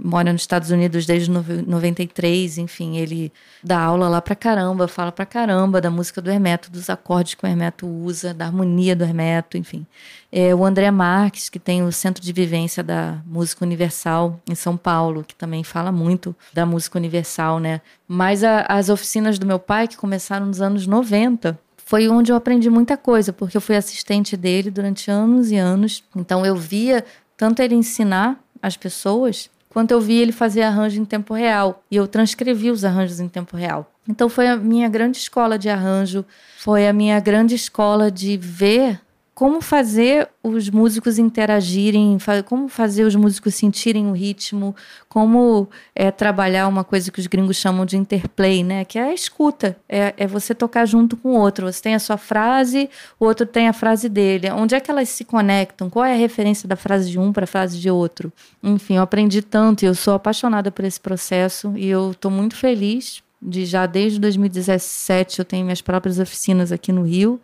mora 0.02 0.32
nos 0.32 0.42
Estados 0.42 0.70
Unidos 0.70 1.06
desde 1.06 1.30
93, 1.30 2.58
enfim, 2.58 2.96
ele 2.96 3.32
dá 3.62 3.78
aula 3.80 4.08
lá 4.08 4.20
pra 4.20 4.34
caramba, 4.34 4.88
fala 4.88 5.12
pra 5.12 5.26
caramba 5.26 5.80
da 5.80 5.90
música 5.90 6.20
do 6.20 6.30
Hermeto, 6.30 6.70
dos 6.70 6.90
acordes 6.90 7.34
que 7.34 7.44
o 7.44 7.46
Hermeto 7.46 7.86
usa, 7.86 8.34
da 8.34 8.46
harmonia 8.46 8.96
do 8.96 9.04
Hermeto, 9.04 9.56
enfim. 9.56 9.86
É, 10.32 10.54
o 10.54 10.64
André 10.64 10.90
Marques, 10.90 11.48
que 11.48 11.58
tem 11.58 11.82
o 11.82 11.92
Centro 11.92 12.22
de 12.22 12.32
Vivência 12.32 12.82
da 12.82 13.18
Música 13.24 13.64
Universal 13.64 14.40
em 14.48 14.54
São 14.54 14.76
Paulo, 14.76 15.24
que 15.24 15.34
também 15.34 15.62
fala 15.62 15.92
muito 15.92 16.34
da 16.52 16.66
música 16.66 16.98
universal, 16.98 17.60
né? 17.60 17.80
Mas 18.08 18.42
a, 18.42 18.62
as 18.62 18.88
oficinas 18.88 19.38
do 19.38 19.46
meu 19.46 19.58
pai, 19.58 19.86
que 19.86 19.96
começaram 19.96 20.46
nos 20.46 20.60
anos 20.60 20.86
90, 20.86 21.58
foi 21.84 22.08
onde 22.08 22.32
eu 22.32 22.36
aprendi 22.36 22.70
muita 22.70 22.96
coisa, 22.96 23.32
porque 23.32 23.56
eu 23.56 23.60
fui 23.60 23.76
assistente 23.76 24.36
dele 24.36 24.70
durante 24.70 25.10
anos 25.10 25.50
e 25.50 25.56
anos. 25.56 26.02
Então 26.16 26.44
eu 26.44 26.56
via 26.56 27.04
tanto 27.36 27.60
ele 27.60 27.74
ensinar 27.74 28.42
as 28.62 28.76
pessoas, 28.76 29.50
quanto 29.68 29.90
eu 29.90 30.00
via 30.00 30.22
ele 30.22 30.32
fazer 30.32 30.62
arranjo 30.62 31.00
em 31.00 31.04
tempo 31.04 31.34
real. 31.34 31.82
E 31.90 31.96
eu 31.96 32.08
transcrevi 32.08 32.70
os 32.70 32.84
arranjos 32.84 33.20
em 33.20 33.28
tempo 33.28 33.56
real. 33.56 33.90
Então 34.08 34.28
foi 34.28 34.48
a 34.48 34.56
minha 34.56 34.88
grande 34.88 35.18
escola 35.18 35.58
de 35.58 35.68
arranjo, 35.68 36.24
foi 36.58 36.88
a 36.88 36.92
minha 36.92 37.20
grande 37.20 37.54
escola 37.54 38.10
de 38.10 38.36
ver 38.36 39.00
como 39.34 39.60
fazer 39.60 40.28
os 40.42 40.70
músicos 40.70 41.18
interagirem, 41.18 42.16
como 42.46 42.68
fazer 42.68 43.02
os 43.02 43.16
músicos 43.16 43.56
sentirem 43.56 44.06
o 44.06 44.12
ritmo, 44.12 44.76
como 45.08 45.68
é, 45.92 46.10
trabalhar 46.12 46.68
uma 46.68 46.84
coisa 46.84 47.10
que 47.10 47.18
os 47.18 47.26
gringos 47.26 47.56
chamam 47.56 47.84
de 47.84 47.96
interplay, 47.96 48.62
né? 48.62 48.84
Que 48.84 48.96
é 48.96 49.02
a 49.02 49.12
escuta, 49.12 49.76
é, 49.88 50.14
é, 50.16 50.26
você 50.26 50.54
tocar 50.54 50.86
junto 50.86 51.16
com 51.16 51.30
o 51.30 51.40
outro. 51.40 51.70
Você 51.70 51.82
tem 51.82 51.96
a 51.96 51.98
sua 51.98 52.16
frase, 52.16 52.88
o 53.18 53.24
outro 53.24 53.44
tem 53.44 53.66
a 53.66 53.72
frase 53.72 54.08
dele. 54.08 54.48
Onde 54.52 54.76
é 54.76 54.80
que 54.80 54.90
elas 54.90 55.08
se 55.08 55.24
conectam? 55.24 55.90
Qual 55.90 56.04
é 56.04 56.12
a 56.12 56.18
referência 56.18 56.68
da 56.68 56.76
frase 56.76 57.10
de 57.10 57.18
um 57.18 57.32
para 57.32 57.44
a 57.44 57.48
frase 57.48 57.80
de 57.80 57.90
outro? 57.90 58.32
Enfim, 58.62 58.96
eu 58.96 59.02
aprendi 59.02 59.42
tanto 59.42 59.82
e 59.82 59.86
eu 59.86 59.96
sou 59.96 60.14
apaixonada 60.14 60.70
por 60.70 60.84
esse 60.84 61.00
processo 61.00 61.72
e 61.76 61.88
eu 61.88 62.12
estou 62.12 62.30
muito 62.30 62.54
feliz 62.54 63.20
de 63.42 63.66
já 63.66 63.84
desde 63.84 64.18
2017 64.20 65.40
eu 65.40 65.44
tenho 65.44 65.64
minhas 65.64 65.82
próprias 65.82 66.18
oficinas 66.18 66.72
aqui 66.72 66.90
no 66.90 67.02
Rio 67.02 67.38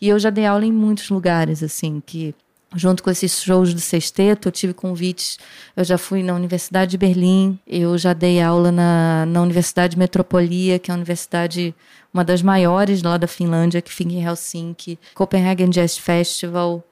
e 0.00 0.08
eu 0.08 0.18
já 0.18 0.30
dei 0.30 0.46
aula 0.46 0.64
em 0.64 0.72
muitos 0.72 1.10
lugares, 1.10 1.62
assim, 1.62 2.02
que 2.04 2.34
junto 2.74 3.02
com 3.02 3.10
esses 3.10 3.42
shows 3.42 3.74
do 3.74 3.80
sexteto, 3.80 4.48
eu 4.48 4.52
tive 4.52 4.72
convites. 4.72 5.38
Eu 5.76 5.84
já 5.84 5.98
fui 5.98 6.22
na 6.22 6.34
Universidade 6.34 6.92
de 6.92 6.98
Berlim, 6.98 7.58
eu 7.66 7.98
já 7.98 8.12
dei 8.12 8.40
aula 8.40 8.70
na, 8.70 9.26
na 9.26 9.42
Universidade 9.42 9.98
Metropolia, 9.98 10.78
que 10.78 10.90
é 10.90 10.94
a 10.94 10.96
universidade, 10.96 11.74
uma 12.12 12.24
das 12.24 12.42
maiores 12.42 13.02
lá 13.02 13.16
da 13.16 13.26
Finlândia, 13.26 13.82
que 13.82 13.92
fica 13.92 14.12
em 14.12 14.22
Helsinki, 14.24 14.98
Copenhagen 15.14 15.70
Jazz 15.70 15.98
Festival. 15.98 16.82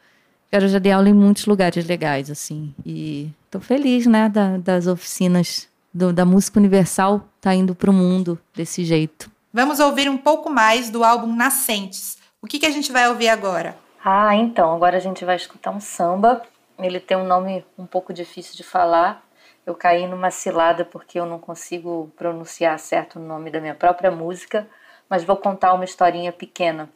Eu 0.50 0.66
já 0.68 0.78
dei 0.78 0.92
aula 0.92 1.08
em 1.08 1.14
muitos 1.14 1.46
lugares 1.46 1.86
legais, 1.86 2.30
assim. 2.30 2.74
E 2.84 3.30
estou 3.44 3.60
feliz, 3.60 4.06
né, 4.06 4.28
da, 4.28 4.56
das 4.56 4.86
oficinas 4.86 5.68
do, 5.92 6.12
da 6.12 6.24
música 6.24 6.58
universal 6.58 7.28
tá 7.40 7.54
indo 7.54 7.74
para 7.74 7.90
o 7.90 7.94
mundo 7.94 8.38
desse 8.54 8.84
jeito. 8.84 9.30
Vamos 9.52 9.80
ouvir 9.80 10.08
um 10.08 10.18
pouco 10.18 10.50
mais 10.50 10.90
do 10.90 11.02
álbum 11.02 11.34
Nascentes, 11.34 12.17
o 12.40 12.46
que, 12.46 12.58
que 12.58 12.66
a 12.66 12.70
gente 12.70 12.92
vai 12.92 13.08
ouvir 13.08 13.28
agora? 13.28 13.76
Ah, 14.04 14.34
então, 14.36 14.74
agora 14.74 14.96
a 14.96 15.00
gente 15.00 15.24
vai 15.24 15.36
escutar 15.36 15.70
um 15.70 15.80
samba. 15.80 16.42
Ele 16.78 17.00
tem 17.00 17.16
um 17.16 17.26
nome 17.26 17.64
um 17.76 17.86
pouco 17.86 18.12
difícil 18.12 18.54
de 18.56 18.62
falar. 18.62 19.26
Eu 19.66 19.74
caí 19.74 20.06
numa 20.06 20.30
cilada 20.30 20.84
porque 20.84 21.18
eu 21.18 21.26
não 21.26 21.38
consigo 21.38 22.10
pronunciar 22.16 22.78
certo 22.78 23.18
o 23.18 23.22
nome 23.22 23.50
da 23.50 23.60
minha 23.60 23.74
própria 23.74 24.10
música, 24.10 24.66
mas 25.10 25.24
vou 25.24 25.36
contar 25.36 25.74
uma 25.74 25.84
historinha 25.84 26.32
pequena 26.32 26.88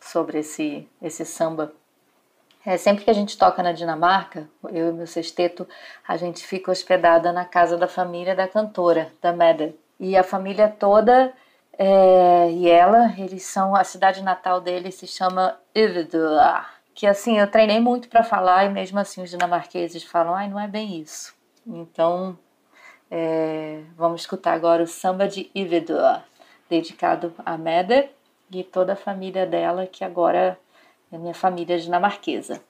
sobre 0.00 0.38
esse, 0.38 0.88
esse 1.00 1.24
samba. 1.24 1.72
É, 2.64 2.76
sempre 2.76 3.04
que 3.04 3.10
a 3.10 3.14
gente 3.14 3.38
toca 3.38 3.62
na 3.62 3.70
Dinamarca, 3.70 4.48
eu 4.72 4.88
e 4.88 4.92
meu 4.92 5.06
sexteto, 5.06 5.68
a 6.08 6.16
gente 6.16 6.44
fica 6.44 6.72
hospedada 6.72 7.32
na 7.32 7.44
casa 7.44 7.76
da 7.76 7.86
família 7.86 8.34
da 8.34 8.48
cantora, 8.48 9.12
da 9.22 9.32
Meda. 9.32 9.72
E 10.00 10.16
a 10.16 10.24
família 10.24 10.68
toda 10.68 11.32
é, 11.78 12.50
e 12.50 12.68
ela, 12.68 13.14
eles 13.18 13.42
são, 13.42 13.74
a 13.74 13.84
cidade 13.84 14.22
natal 14.22 14.60
deles 14.60 14.94
se 14.94 15.06
chama 15.06 15.58
Ividua, 15.74 16.64
que 16.94 17.06
assim, 17.06 17.38
eu 17.38 17.50
treinei 17.50 17.78
muito 17.80 18.08
para 18.08 18.24
falar 18.24 18.64
e 18.64 18.68
mesmo 18.70 18.98
assim 18.98 19.22
os 19.22 19.30
dinamarqueses 19.30 20.02
falam, 20.02 20.34
ai, 20.34 20.48
não 20.48 20.58
é 20.58 20.66
bem 20.66 20.98
isso. 20.98 21.34
Então, 21.66 22.38
é, 23.10 23.82
vamos 23.96 24.22
escutar 24.22 24.54
agora 24.54 24.82
o 24.82 24.86
samba 24.86 25.28
de 25.28 25.50
Ivedor, 25.54 26.20
dedicado 26.68 27.34
a 27.44 27.58
Meder 27.58 28.10
e 28.50 28.64
toda 28.64 28.94
a 28.94 28.96
família 28.96 29.46
dela, 29.46 29.86
que 29.86 30.04
agora 30.04 30.58
é 31.12 31.18
minha 31.18 31.34
família 31.34 31.78
dinamarquesa. 31.78 32.62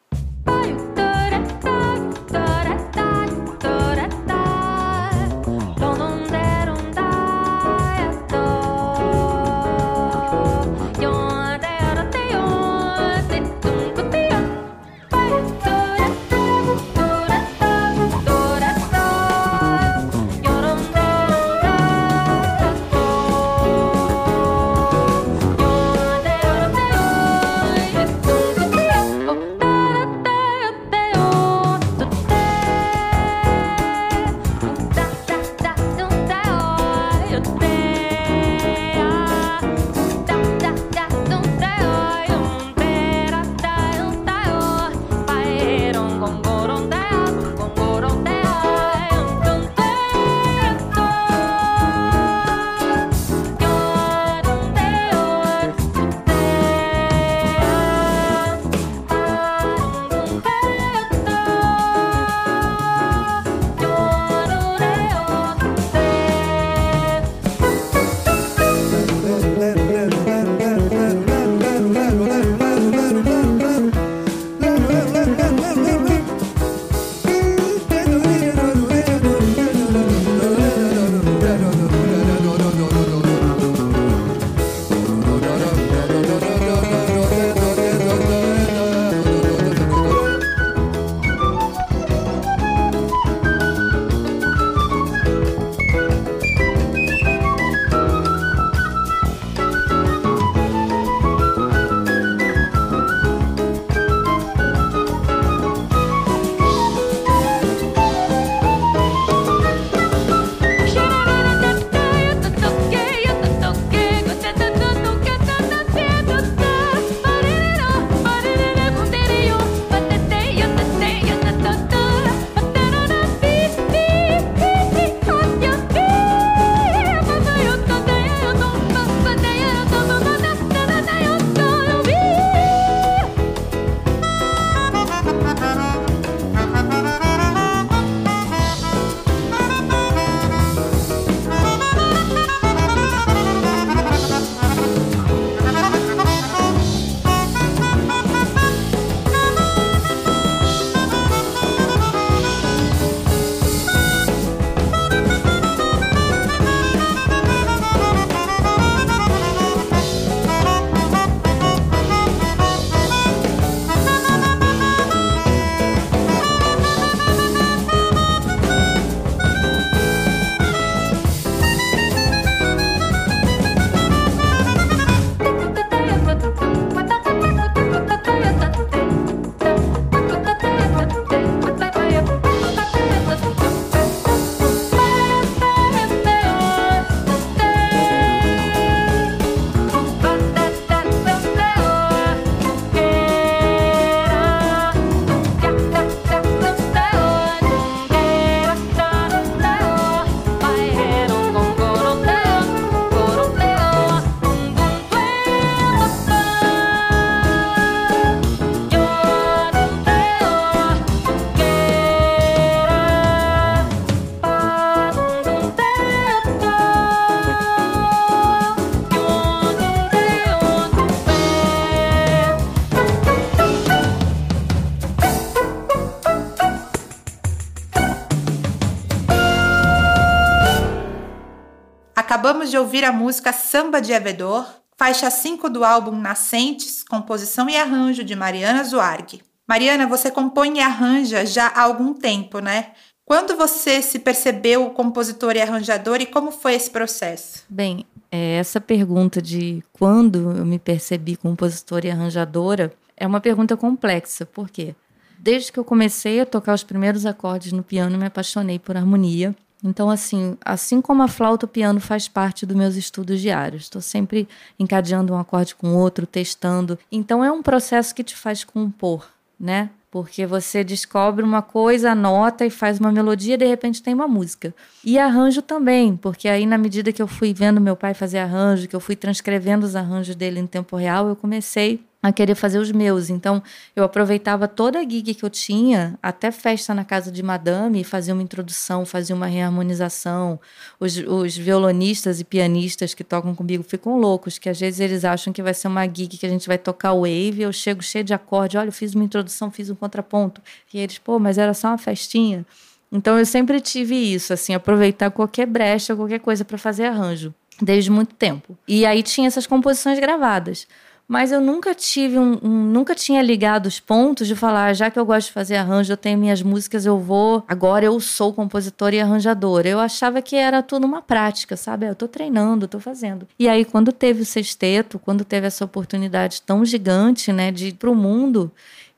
De 232.77 232.81
ouvir 232.81 233.05
a 233.05 233.13
música 233.13 233.55
Samba 233.55 234.03
de 234.03 234.13
Avedor, 234.13 234.67
faixa 234.99 235.31
5 235.31 235.71
do 235.71 235.83
álbum 235.83 236.15
Nascentes, 236.15 237.03
composição 237.03 237.71
e 237.71 237.77
arranjo 237.77 238.23
de 238.23 238.37
Mariana 238.37 238.85
Zuarg. 238.85 239.41
Mariana, 239.67 240.07
você 240.07 240.31
compõe 240.31 240.77
e 240.77 240.81
arranja 240.81 241.47
já 241.47 241.69
há 241.69 241.85
algum 241.85 242.13
tempo, 242.13 242.59
né? 242.59 242.93
Quando 243.25 243.57
você 243.57 244.03
se 244.03 244.19
percebeu 244.19 244.91
compositor 244.91 245.57
e 245.57 245.63
arranjador 245.63 246.21
e 246.21 246.27
como 246.27 246.51
foi 246.51 246.75
esse 246.75 246.91
processo? 246.91 247.65
Bem, 247.67 248.05
é, 248.31 248.59
essa 248.59 248.79
pergunta 248.79 249.41
de 249.41 249.83
quando 249.91 250.53
eu 250.53 250.67
me 250.67 250.79
percebi 250.79 251.35
compositora 251.35 252.09
e 252.09 252.11
arranjadora 252.11 252.93
é 253.17 253.27
uma 253.27 253.41
pergunta 253.41 253.75
complexa, 253.75 254.45
por 254.45 254.69
quê? 254.69 254.95
Desde 255.39 255.73
que 255.73 255.79
eu 255.79 255.85
comecei 255.85 256.43
a 256.43 256.45
tocar 256.45 256.75
os 256.75 256.85
primeiros 256.85 257.25
acordes 257.25 257.73
no 257.73 257.83
piano, 257.83 258.19
me 258.19 258.27
apaixonei 258.27 258.79
por 258.79 258.99
harmonia 258.99 259.57
então, 259.87 260.11
assim, 260.11 260.57
assim 260.65 261.01
como 261.01 261.23
a 261.23 261.29
flauta, 261.29 261.67
o 261.67 261.69
piano 261.69 262.01
faz 262.01 262.29
parte 262.29 262.67
dos 262.67 262.77
meus 262.77 262.97
estudos 262.97 263.41
diários. 263.41 263.85
Estou 263.85 264.03
sempre 264.03 264.49
encadeando 264.79 265.33
um 265.33 265.39
acorde 265.39 265.75
com 265.75 265.95
outro, 265.95 266.27
testando. 266.27 266.99
Então, 267.11 267.45
é 267.45 267.51
um 267.51 267.63
processo 267.63 268.15
que 268.15 268.25
te 268.25 268.35
faz 268.35 268.65
compor, 268.65 269.29
né? 269.59 269.91
Porque 270.11 270.47
você 270.47 270.83
descobre 270.83 271.45
uma 271.45 271.61
coisa, 271.63 272.13
anota 272.13 272.65
e 272.65 272.71
faz 272.71 272.99
uma 272.99 273.13
melodia, 273.13 273.59
de 273.59 273.67
repente 273.67 274.03
tem 274.03 274.15
uma 274.15 274.27
música. 274.27 274.75
E 275.05 275.19
arranjo 275.19 275.61
também, 275.61 276.17
porque 276.17 276.49
aí, 276.49 276.65
na 276.65 276.79
medida 276.79 277.13
que 277.13 277.21
eu 277.21 277.29
fui 277.29 277.53
vendo 277.53 277.81
meu 277.81 277.95
pai 277.95 278.15
fazer 278.15 278.39
arranjo, 278.39 278.89
que 278.89 278.97
eu 278.97 279.01
fui 279.01 279.15
transcrevendo 279.15 279.85
os 279.85 279.95
arranjos 279.95 280.35
dele 280.35 280.59
em 280.59 280.67
tempo 280.67 280.97
real, 280.97 281.29
eu 281.29 281.37
comecei 281.37 282.01
a 282.27 282.33
querer 282.33 282.55
fazer 282.55 282.79
os 282.79 282.91
meus. 282.91 283.31
Então, 283.31 283.63
eu 283.95 284.03
aproveitava 284.03 284.67
toda 284.67 284.99
a 284.99 285.03
gig 285.03 285.35
que 285.35 285.45
eu 285.45 285.51
tinha, 285.51 286.19
até 286.23 286.51
festa 286.51 286.93
na 286.93 287.05
casa 287.05 287.31
de 287.31 287.43
madame, 287.43 288.03
fazia 288.03 288.35
uma 288.35 288.43
introdução, 288.43 289.07
fazia 289.07 289.35
uma 289.35 289.47
reharmonização. 289.47 290.59
Os, 290.99 291.17
os 291.17 291.57
violonistas 291.57 292.41
e 292.41 292.45
pianistas 292.45 293.15
que 293.15 293.23
tocam 293.23 293.55
comigo 293.55 293.83
ficam 293.83 294.19
loucos, 294.19 294.59
que 294.59 294.69
às 294.69 294.81
vezes 294.81 294.99
eles 295.01 295.25
acham 295.25 295.53
que 295.53 295.63
vai 295.63 295.73
ser 295.73 295.89
uma 295.89 296.05
gig 296.05 296.37
que 296.37 296.47
a 296.47 296.49
gente 296.49 296.67
vai 296.67 296.79
tocar 296.79 297.15
wave, 297.15 297.63
eu 297.63 297.73
chego 297.73 298.03
cheio 298.03 298.25
de 298.25 298.35
acorde, 298.35 298.77
olha, 298.77 298.89
eu 298.89 298.93
fiz 298.93 299.15
uma 299.15 299.25
introdução, 299.25 299.71
fiz 299.71 299.89
um 299.89 299.95
contraponto. 299.95 300.61
E 300.93 300.99
eles, 300.99 301.19
pô, 301.19 301.39
mas 301.39 301.59
era 301.59 301.75
só 301.75 301.89
uma 301.89 301.99
festinha. 301.99 302.67
Então, 303.13 303.39
eu 303.39 303.47
sempre 303.47 303.81
tive 303.81 304.17
isso, 304.17 304.53
assim, 304.53 304.75
aproveitar 304.75 305.31
qualquer 305.31 305.67
brecha, 305.67 306.17
qualquer 306.17 306.41
coisa 306.41 306.65
para 306.65 306.77
fazer 306.77 307.05
arranjo, 307.05 307.55
desde 307.81 308.11
muito 308.11 308.35
tempo. 308.35 308.77
E 308.87 309.07
aí 309.07 309.23
tinha 309.23 309.47
essas 309.47 309.67
composições 309.67 310.19
gravadas 310.19 310.89
mas 311.29 311.51
eu 311.51 311.61
nunca 311.61 311.95
tive 311.95 312.39
um, 312.39 312.59
um, 312.63 312.69
nunca 312.69 313.15
tinha 313.15 313.43
ligado 313.43 313.87
os 313.87 313.99
pontos 313.99 314.47
de 314.47 314.55
falar, 314.55 314.95
já 314.95 315.11
que 315.11 315.19
eu 315.19 315.27
gosto 315.27 315.49
de 315.49 315.53
fazer 315.53 315.77
arranjo, 315.77 316.13
eu 316.13 316.17
tenho 316.17 316.39
minhas 316.39 316.63
músicas, 316.63 317.05
eu 317.05 317.19
vou, 317.19 317.65
agora 317.67 318.05
eu 318.05 318.19
sou 318.21 318.53
compositora 318.53 319.17
e 319.17 319.21
arranjadora. 319.21 319.89
Eu 319.89 319.99
achava 319.99 320.41
que 320.41 320.55
era 320.55 320.83
tudo 320.83 321.05
uma 321.05 321.21
prática, 321.21 321.77
sabe? 321.77 322.07
Eu 322.07 322.15
tô 322.15 322.29
treinando, 322.29 322.87
tô 322.87 323.01
fazendo. 323.01 323.47
E 323.59 323.69
aí 323.69 323.85
quando 323.85 324.13
teve 324.13 324.43
o 324.43 324.47
sexteto, 324.47 325.19
quando 325.19 325.45
teve 325.45 325.67
essa 325.67 325.85
oportunidade 325.85 326.63
tão 326.63 326.85
gigante, 326.85 327.53
né, 327.53 327.73
de 327.73 327.89
ir 327.89 327.95
pro 327.95 328.15
mundo, 328.15 328.71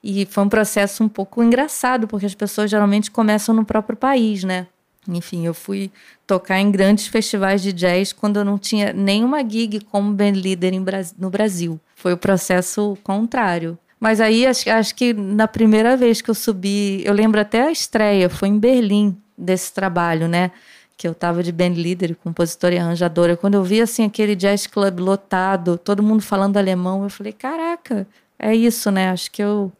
e 0.03 0.25
foi 0.27 0.45
um 0.45 0.49
processo 0.49 1.05
um 1.05 1.09
pouco 1.09 1.43
engraçado, 1.43 2.09
porque 2.09 2.25
as 2.25 2.35
pessoas 2.35 2.71
geralmente 2.71 3.11
começam 3.11 3.55
no 3.55 3.65
próprio 3.65 3.97
país, 3.97 4.45
né? 4.45 4.67
Enfim, 5.09 5.47
eu 5.47 5.55
fui 5.55 5.91
tocar 6.27 6.61
em 6.61 6.71
grandes 6.71 7.07
festivais 7.07 7.63
de 7.63 7.73
jazz 7.73 8.13
quando 8.13 8.37
eu 8.37 8.45
não 8.45 8.59
tinha 8.59 8.93
nenhuma 8.93 9.41
gig 9.49 9.81
como 9.91 10.13
band 10.13 10.33
leader 10.33 10.73
no 11.19 11.31
Brasil. 11.31 11.81
Foi 11.97 12.13
o 12.13 12.19
processo 12.19 12.97
contrário. 13.03 13.79
Mas 13.99 14.21
aí 14.21 14.47
acho, 14.47 14.71
acho 14.71 14.95
que 14.95 15.13
na 15.13 15.49
primeira 15.49 15.97
vez 15.97 16.21
que 16.21 16.31
eu 16.31 16.35
subi, 16.35 17.03
eu 17.05 17.13
lembro 17.13 17.41
até 17.41 17.63
a 17.63 17.73
estreia, 17.73 18.29
foi 18.29 18.49
em 18.49 18.59
Berlim 18.59 19.17
desse 19.37 19.73
trabalho, 19.73 20.29
né? 20.29 20.53
Que 20.97 21.09
eu 21.09 21.15
tava 21.15 21.43
de 21.43 21.51
band 21.51 21.75
leader, 21.75 22.15
compositora 22.17 22.75
e 22.75 22.79
arranjadora. 22.79 23.37
Quando 23.37 23.55
eu 23.55 23.65
vi 23.65 23.81
assim 23.81 24.05
aquele 24.05 24.37
jazz 24.37 24.67
club 24.67 25.01
lotado, 25.01 25.79
todo 25.79 26.03
mundo 26.03 26.23
falando 26.23 26.57
alemão, 26.57 27.03
eu 27.03 27.11
falei: 27.11 27.33
"Caraca, 27.33 28.07
é 28.39 28.55
isso, 28.55 28.91
né? 28.91 29.11
Acho 29.11 29.31
que 29.31 29.43
eu 29.43 29.73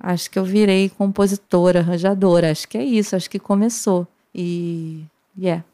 acho 0.00 0.30
que 0.30 0.38
eu 0.38 0.44
virei 0.44 0.88
compositora, 0.88 1.80
arranjadora. 1.80 2.50
Acho 2.50 2.68
que 2.68 2.78
é 2.78 2.84
isso, 2.84 3.16
acho 3.16 3.28
que 3.28 3.38
começou". 3.38 4.06
E 4.34 5.04
yeah. 5.38 5.64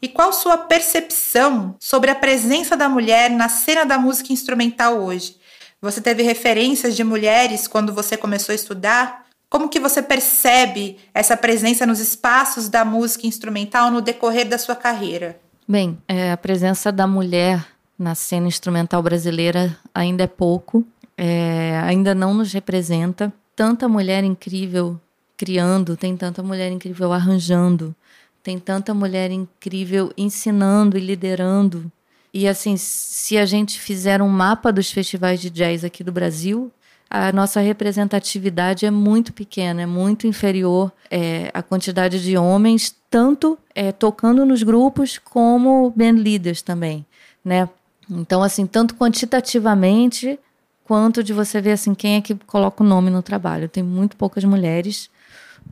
E 0.00 0.08
qual 0.08 0.32
sua 0.32 0.58
percepção 0.58 1.74
sobre 1.80 2.10
a 2.10 2.14
presença 2.14 2.76
da 2.76 2.88
mulher 2.88 3.30
na 3.30 3.48
cena 3.48 3.84
da 3.84 3.98
música 3.98 4.32
instrumental 4.32 4.98
hoje? 4.98 5.36
Você 5.80 6.00
teve 6.00 6.22
referências 6.22 6.94
de 6.94 7.02
mulheres 7.02 7.66
quando 7.66 7.92
você 7.92 8.16
começou 8.16 8.52
a 8.52 8.56
estudar? 8.56 9.24
Como 9.48 9.68
que 9.68 9.80
você 9.80 10.02
percebe 10.02 10.98
essa 11.14 11.36
presença 11.36 11.86
nos 11.86 12.00
espaços 12.00 12.68
da 12.68 12.84
música 12.84 13.26
instrumental 13.26 13.90
no 13.90 14.00
decorrer 14.00 14.48
da 14.48 14.58
sua 14.58 14.74
carreira? 14.74 15.38
Bem, 15.66 15.96
é, 16.06 16.32
a 16.32 16.36
presença 16.36 16.90
da 16.92 17.06
mulher 17.06 17.64
na 17.98 18.14
cena 18.14 18.48
instrumental 18.48 19.02
brasileira 19.02 19.76
ainda 19.94 20.24
é 20.24 20.26
pouco, 20.26 20.84
é, 21.16 21.80
ainda 21.84 22.14
não 22.14 22.34
nos 22.34 22.52
representa. 22.52 23.32
Tanta 23.56 23.88
mulher 23.88 24.24
incrível 24.24 25.00
criando, 25.36 25.96
tem 25.96 26.16
tanta 26.16 26.42
mulher 26.42 26.70
incrível 26.70 27.12
arranjando, 27.12 27.94
tem 28.42 28.58
tanta 28.58 28.92
mulher 28.92 29.30
incrível 29.30 30.12
ensinando 30.16 30.98
e 30.98 31.00
liderando. 31.00 31.90
E 32.32 32.48
assim, 32.48 32.76
se 32.76 33.38
a 33.38 33.46
gente 33.46 33.80
fizer 33.80 34.20
um 34.20 34.28
mapa 34.28 34.72
dos 34.72 34.90
festivais 34.90 35.40
de 35.40 35.50
jazz 35.50 35.84
aqui 35.84 36.02
do 36.02 36.12
Brasil, 36.12 36.70
a 37.08 37.30
nossa 37.32 37.60
representatividade 37.60 38.84
é 38.84 38.90
muito 38.90 39.32
pequena, 39.32 39.82
é 39.82 39.86
muito 39.86 40.26
inferior 40.26 40.92
é, 41.10 41.50
à 41.54 41.62
quantidade 41.62 42.22
de 42.22 42.36
homens, 42.36 42.94
tanto 43.08 43.56
é, 43.74 43.92
tocando 43.92 44.44
nos 44.44 44.62
grupos 44.62 45.16
como 45.18 45.90
band 45.90 46.18
leaders 46.20 46.60
também, 46.60 47.06
né? 47.44 47.68
Então, 48.10 48.42
assim, 48.42 48.66
tanto 48.66 48.96
quantitativamente 48.96 50.38
quanto 50.84 51.22
de 51.22 51.32
você 51.32 51.60
ver 51.60 51.72
assim 51.72 51.94
quem 51.94 52.16
é 52.16 52.20
que 52.20 52.34
coloca 52.34 52.82
o 52.82 52.86
nome 52.86 53.10
no 53.10 53.22
trabalho. 53.22 53.68
Tem 53.68 53.82
muito 53.82 54.16
poucas 54.16 54.44
mulheres, 54.44 55.08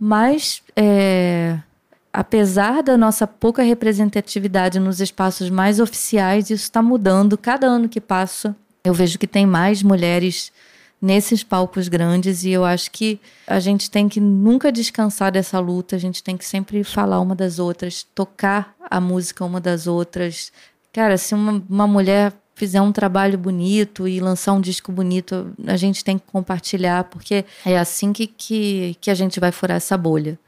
mas 0.00 0.62
é, 0.76 1.59
apesar 2.12 2.83
da 2.83 2.96
nossa 2.96 3.26
pouca 3.26 3.62
representatividade 3.62 4.78
nos 4.78 5.00
espaços 5.00 5.48
mais 5.48 5.81
oficiais, 5.81 6.50
isso 6.50 6.64
está 6.64 6.83
mudando. 6.83 7.38
Cada 7.38 7.66
ano 7.66 7.88
que 7.88 8.00
passa, 8.00 8.55
eu 8.85 8.92
vejo 8.92 9.18
que 9.18 9.26
tem 9.26 9.46
mais 9.46 9.83
mulheres 9.83 10.52
nesses 11.00 11.42
palcos 11.42 11.88
grandes 11.88 12.44
e 12.44 12.50
eu 12.50 12.64
acho 12.64 12.90
que 12.90 13.18
a 13.46 13.59
gente 13.59 13.90
tem 13.90 14.09
que 14.09 14.20
nunca 14.20 14.70
descansar 14.70 15.33
dessa 15.33 15.59
luta, 15.59 15.96
a 15.96 15.98
gente 15.98 16.22
tem 16.22 16.37
que 16.37 16.44
sempre 16.44 16.85
falar 16.85 17.18
uma 17.20 17.35
das 17.35 17.59
outras, 17.59 18.07
tocar 18.14 18.74
a 18.88 19.00
música 19.00 19.44
uma 19.44 19.61
das 19.61 19.88
outras. 19.88 20.52
Cara, 20.92 21.16
se 21.18 21.35
uma, 21.35 21.61
uma 21.68 21.87
mulher 21.88 22.33
fizer 22.62 22.81
um 22.81 22.92
trabalho 22.92 23.37
bonito 23.37 24.07
e 24.07 24.20
lançar 24.20 24.53
um 24.53 24.61
disco 24.61 24.92
bonito, 24.92 25.53
a 25.66 25.77
gente 25.77 26.05
tem 26.05 26.16
que 26.16 26.25
compartilhar, 26.31 27.03
porque 27.03 27.44
é 27.66 27.77
assim 27.77 28.12
que, 28.12 28.29
que, 28.29 28.96
que 29.01 29.11
a 29.11 29.14
gente 29.14 29.40
vai 29.40 29.51
furar 29.51 29.79
essa 29.79 29.98
bolha, 29.98 30.38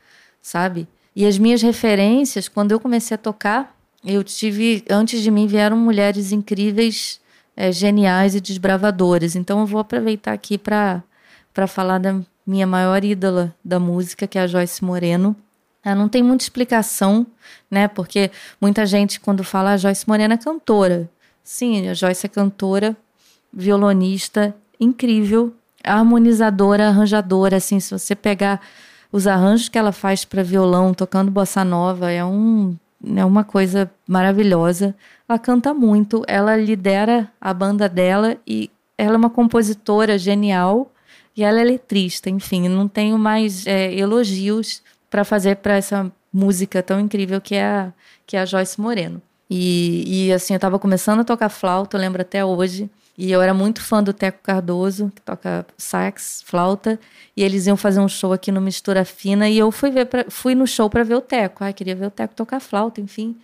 sabe? 0.41 0.87
E 1.17 1.27
as 1.27 1.37
minhas 1.39 1.61
referências, 1.61 2.47
quando 2.47 2.71
eu 2.71 2.79
comecei 2.79 3.17
a 3.17 3.19
tocar, 3.19 3.77
eu 4.05 4.23
tive, 4.23 4.85
antes 4.89 5.23
de 5.23 5.29
mim 5.29 5.49
vieram 5.49 5.77
mulheres 5.77 6.31
incríveis, 6.31 7.21
é, 7.57 7.73
geniais 7.73 8.37
e 8.37 8.41
desbravadoras. 8.41 9.35
Então 9.35 9.59
eu 9.59 9.67
vou 9.67 9.81
aproveitar 9.81 10.33
aqui 10.33 10.57
para 10.57 11.03
falar 11.67 11.99
da 11.99 12.21
minha 12.47 12.67
maior 12.67 13.03
ídola 13.03 13.53
da 13.65 13.81
música, 13.81 14.25
que 14.25 14.39
é 14.39 14.43
a 14.43 14.47
Joyce 14.47 14.85
Moreno. 14.85 15.35
Ela 15.85 15.97
não 15.97 16.09
tem 16.09 16.23
muita 16.23 16.45
explicação, 16.45 17.27
né? 17.69 17.89
Porque 17.89 18.31
muita 18.61 18.87
gente, 18.87 19.19
quando 19.19 19.43
fala 19.43 19.71
a 19.71 19.73
ah, 19.73 19.77
Joyce 19.77 20.07
Moreno 20.07 20.35
é 20.35 20.39
cantora. 20.39 21.11
Sim, 21.45 21.89
a 21.91 21.95
Joyce 21.95 22.25
é 22.25 22.29
cantora, 22.29 22.97
violonista, 23.53 24.57
incrível, 24.81 25.53
harmonizadora, 25.85 26.89
arranjadora. 26.89 27.59
Assim, 27.59 27.79
se 27.79 27.91
você 27.91 28.15
pegar 28.15 28.63
os 29.13 29.27
arranjos 29.27 29.69
que 29.69 29.79
ela 29.79 29.93
faz 29.93 30.25
para 30.25 30.43
violão, 30.43 30.95
tocando 30.95 31.31
bossa 31.31 31.63
nova, 31.63 32.11
é, 32.11 32.25
um, 32.25 32.75
é 33.15 33.23
uma 33.27 33.45
coisa 33.45 33.91
maravilhosa. 34.09 34.95
Ela 35.29 35.39
canta 35.39 35.75
muito, 35.75 36.25
ela 36.27 36.57
lidera 36.57 37.31
a 37.39 37.53
banda 37.53 37.91
dela 37.91 38.39
e 38.47 38.71
ela 38.97 39.15
é 39.15 39.19
uma 39.19 39.31
compositora 39.31 40.17
genial 40.17 40.91
e 41.37 41.45
ela 41.45 41.61
é 41.61 41.65
letrista. 41.65 42.31
Enfim, 42.31 42.69
não 42.69 42.89
tenho 42.89 43.19
mais 43.19 43.67
é, 43.67 43.93
elogios 43.95 44.83
para 45.11 45.25
fazer 45.25 45.57
para 45.57 45.75
essa 45.75 46.11
música 46.33 46.83
tão 46.83 46.99
incrível 46.99 47.39
que 47.39 47.55
é 47.55 47.65
a, 47.65 47.93
que 48.27 48.35
é 48.35 48.41
a 48.41 48.47
Joyce 48.47 48.81
Moreno. 48.81 49.21
E, 49.49 50.27
e 50.29 50.33
assim, 50.33 50.55
eu 50.55 50.57
estava 50.57 50.79
começando 50.79 51.21
a 51.21 51.25
tocar 51.25 51.49
flauta, 51.49 51.97
eu 51.97 52.01
lembro 52.01 52.23
até 52.23 52.45
hoje. 52.45 52.91
E 53.17 53.31
eu 53.31 53.41
era 53.41 53.55
muito 53.55 53.81
fã 53.81 54.03
do 54.03 54.13
Teco 54.13 54.41
Cardoso, 54.43 55.13
que 55.15 55.23
toca 55.23 55.65
sax, 55.79 56.43
flauta, 56.45 56.99
e 57.37 57.45
eles 57.45 57.67
iam 57.67 57.77
fazer 57.77 58.01
um 58.01 58.09
show 58.09 58.33
aqui 58.33 58.51
no 58.51 58.61
Mistura 58.61 59.05
Fina, 59.05 59.49
e 59.49 59.57
eu 59.57 59.71
fui, 59.71 59.91
ver 59.91 60.07
pra, 60.07 60.25
fui 60.29 60.55
no 60.55 60.67
show 60.67 60.91
para 60.91 61.05
ver 61.05 61.15
o 61.15 61.21
Teco. 61.21 61.63
Ai, 61.63 61.73
queria 61.73 61.95
ver 61.95 62.07
o 62.07 62.11
Teco 62.11 62.35
tocar 62.35 62.59
flauta, 62.59 63.01
enfim. 63.01 63.37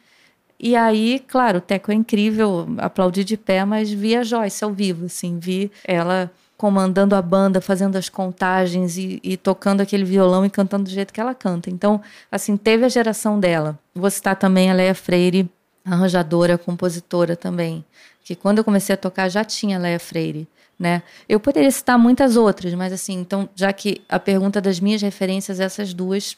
E 0.58 0.76
aí, 0.76 1.24
claro, 1.26 1.58
o 1.58 1.60
Teco 1.60 1.90
é 1.92 1.94
incrível, 1.94 2.66
aplaudi 2.78 3.24
de 3.24 3.36
pé, 3.36 3.64
mas 3.64 3.90
vi 3.90 4.16
a 4.16 4.24
Joyce 4.24 4.64
ao 4.64 4.72
vivo, 4.72 5.06
assim, 5.06 5.38
vi 5.38 5.70
ela 5.84 6.30
comandando 6.60 7.14
a 7.14 7.22
banda, 7.22 7.58
fazendo 7.62 7.96
as 7.96 8.10
contagens 8.10 8.98
e, 8.98 9.18
e, 9.24 9.38
tocando 9.38 9.80
aquele 9.80 10.04
violão 10.04 10.44
e 10.44 10.50
cantando 10.50 10.84
do 10.84 10.90
jeito 10.90 11.10
que 11.14 11.18
ela 11.18 11.34
canta. 11.34 11.70
Então, 11.70 12.02
assim, 12.30 12.54
teve 12.54 12.84
a 12.84 12.88
geração 12.90 13.40
dela. 13.40 13.78
Vou 13.94 14.10
citar 14.10 14.36
também 14.36 14.70
a 14.70 14.74
Leia 14.74 14.94
Freire, 14.94 15.48
arranjadora, 15.84 16.58
compositora 16.58 17.36
também 17.36 17.84
que 18.30 18.36
quando 18.36 18.58
eu 18.58 18.64
comecei 18.64 18.94
a 18.94 18.96
tocar 18.96 19.28
já 19.28 19.44
tinha 19.44 19.76
Leia 19.76 19.98
Freire, 19.98 20.46
né? 20.78 21.02
Eu 21.28 21.40
poderia 21.40 21.70
citar 21.70 21.98
muitas 21.98 22.36
outras, 22.36 22.72
mas 22.74 22.92
assim, 22.92 23.14
então, 23.14 23.48
já 23.56 23.72
que 23.72 24.02
a 24.08 24.20
pergunta 24.20 24.60
das 24.60 24.78
minhas 24.78 25.02
referências, 25.02 25.58
essas 25.58 25.92
duas 25.92 26.36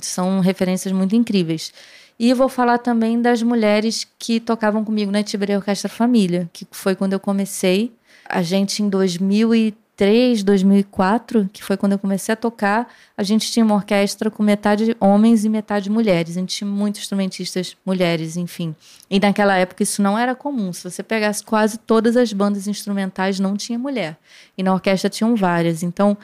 são 0.00 0.40
referências 0.40 0.90
muito 0.90 1.14
incríveis. 1.14 1.70
E 2.18 2.32
vou 2.32 2.48
falar 2.48 2.78
também 2.78 3.20
das 3.20 3.42
mulheres 3.42 4.06
que 4.18 4.40
tocavam 4.40 4.82
comigo 4.82 5.12
na 5.12 5.22
Tiberia 5.22 5.58
Orquestra 5.58 5.88
Família, 5.88 6.48
que 6.50 6.66
foi 6.70 6.96
quando 6.96 7.12
eu 7.12 7.20
comecei. 7.20 7.92
A 8.26 8.40
gente 8.40 8.82
em 8.82 8.88
2003 8.88 9.83
2003, 9.96 10.42
2004, 10.42 11.48
que 11.52 11.62
foi 11.62 11.76
quando 11.76 11.92
eu 11.92 11.98
comecei 11.98 12.32
a 12.32 12.36
tocar, 12.36 12.92
a 13.16 13.22
gente 13.22 13.50
tinha 13.50 13.64
uma 13.64 13.76
orquestra 13.76 14.30
com 14.30 14.42
metade 14.42 14.96
homens 14.98 15.44
e 15.44 15.48
metade 15.48 15.88
mulheres. 15.88 16.36
A 16.36 16.40
gente 16.40 16.56
tinha 16.56 16.68
muitos 16.68 17.02
instrumentistas 17.02 17.76
mulheres, 17.86 18.36
enfim. 18.36 18.74
E 19.08 19.20
naquela 19.20 19.56
época 19.56 19.84
isso 19.84 20.02
não 20.02 20.18
era 20.18 20.34
comum. 20.34 20.72
Se 20.72 20.90
você 20.90 21.02
pegasse 21.02 21.44
quase 21.44 21.78
todas 21.78 22.16
as 22.16 22.32
bandas 22.32 22.66
instrumentais, 22.66 23.38
não 23.38 23.56
tinha 23.56 23.78
mulher. 23.78 24.16
E 24.58 24.62
na 24.62 24.74
orquestra 24.74 25.08
tinham 25.08 25.36
várias. 25.36 25.84
Então, 25.84 26.16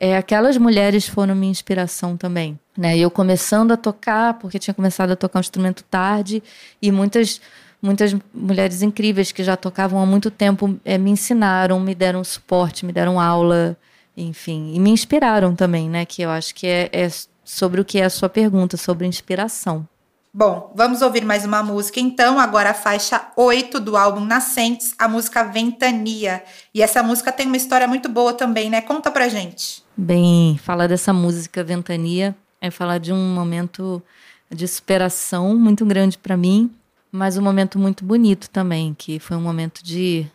é, 0.00 0.16
aquelas 0.16 0.56
mulheres 0.56 1.06
foram 1.06 1.34
minha 1.34 1.50
inspiração 1.50 2.16
também. 2.16 2.58
Né? 2.76 2.96
Eu 2.96 3.10
começando 3.10 3.72
a 3.72 3.76
tocar, 3.76 4.34
porque 4.34 4.58
tinha 4.58 4.72
começado 4.72 5.10
a 5.10 5.16
tocar 5.16 5.38
um 5.38 5.40
instrumento 5.40 5.84
tarde, 5.84 6.42
e 6.80 6.90
muitas 6.90 7.40
muitas 7.80 8.14
mulheres 8.34 8.82
incríveis 8.82 9.32
que 9.32 9.44
já 9.44 9.56
tocavam 9.56 10.00
há 10.00 10.06
muito 10.06 10.30
tempo 10.30 10.78
é, 10.84 10.98
me 10.98 11.10
ensinaram, 11.10 11.78
me 11.80 11.94
deram 11.94 12.22
suporte, 12.24 12.84
me 12.84 12.92
deram 12.92 13.20
aula, 13.20 13.76
enfim, 14.16 14.72
e 14.74 14.80
me 14.80 14.90
inspiraram 14.90 15.54
também, 15.54 15.88
né? 15.88 16.04
Que 16.04 16.22
eu 16.22 16.30
acho 16.30 16.54
que 16.54 16.66
é, 16.66 16.90
é 16.92 17.08
sobre 17.44 17.80
o 17.80 17.84
que 17.84 17.98
é 17.98 18.04
a 18.04 18.10
sua 18.10 18.28
pergunta, 18.28 18.76
sobre 18.76 19.06
inspiração. 19.06 19.86
Bom, 20.32 20.72
vamos 20.76 21.00
ouvir 21.00 21.24
mais 21.24 21.44
uma 21.44 21.62
música 21.62 21.98
então, 21.98 22.38
agora 22.38 22.70
a 22.70 22.74
faixa 22.74 23.28
8 23.34 23.80
do 23.80 23.96
álbum 23.96 24.20
Nascentes, 24.20 24.94
a 24.98 25.08
música 25.08 25.42
Ventania. 25.42 26.44
E 26.74 26.82
essa 26.82 27.02
música 27.02 27.32
tem 27.32 27.46
uma 27.46 27.56
história 27.56 27.88
muito 27.88 28.08
boa 28.08 28.34
também, 28.34 28.68
né? 28.68 28.82
Conta 28.82 29.10
pra 29.10 29.28
gente. 29.28 29.82
Bem, 29.96 30.58
falar 30.62 30.86
dessa 30.86 31.12
música 31.12 31.64
Ventania 31.64 32.36
é 32.60 32.70
falar 32.70 32.98
de 32.98 33.12
um 33.12 33.34
momento 33.34 34.02
de 34.50 34.68
superação 34.68 35.56
muito 35.56 35.84
grande 35.84 36.18
para 36.18 36.36
mim, 36.36 36.70
mas 37.10 37.36
um 37.36 37.42
momento 37.42 37.78
muito 37.78 38.04
bonito 38.04 38.50
também, 38.50 38.94
que 38.96 39.18
foi 39.18 39.36
um 39.36 39.40
momento 39.40 39.82
de 39.82 40.26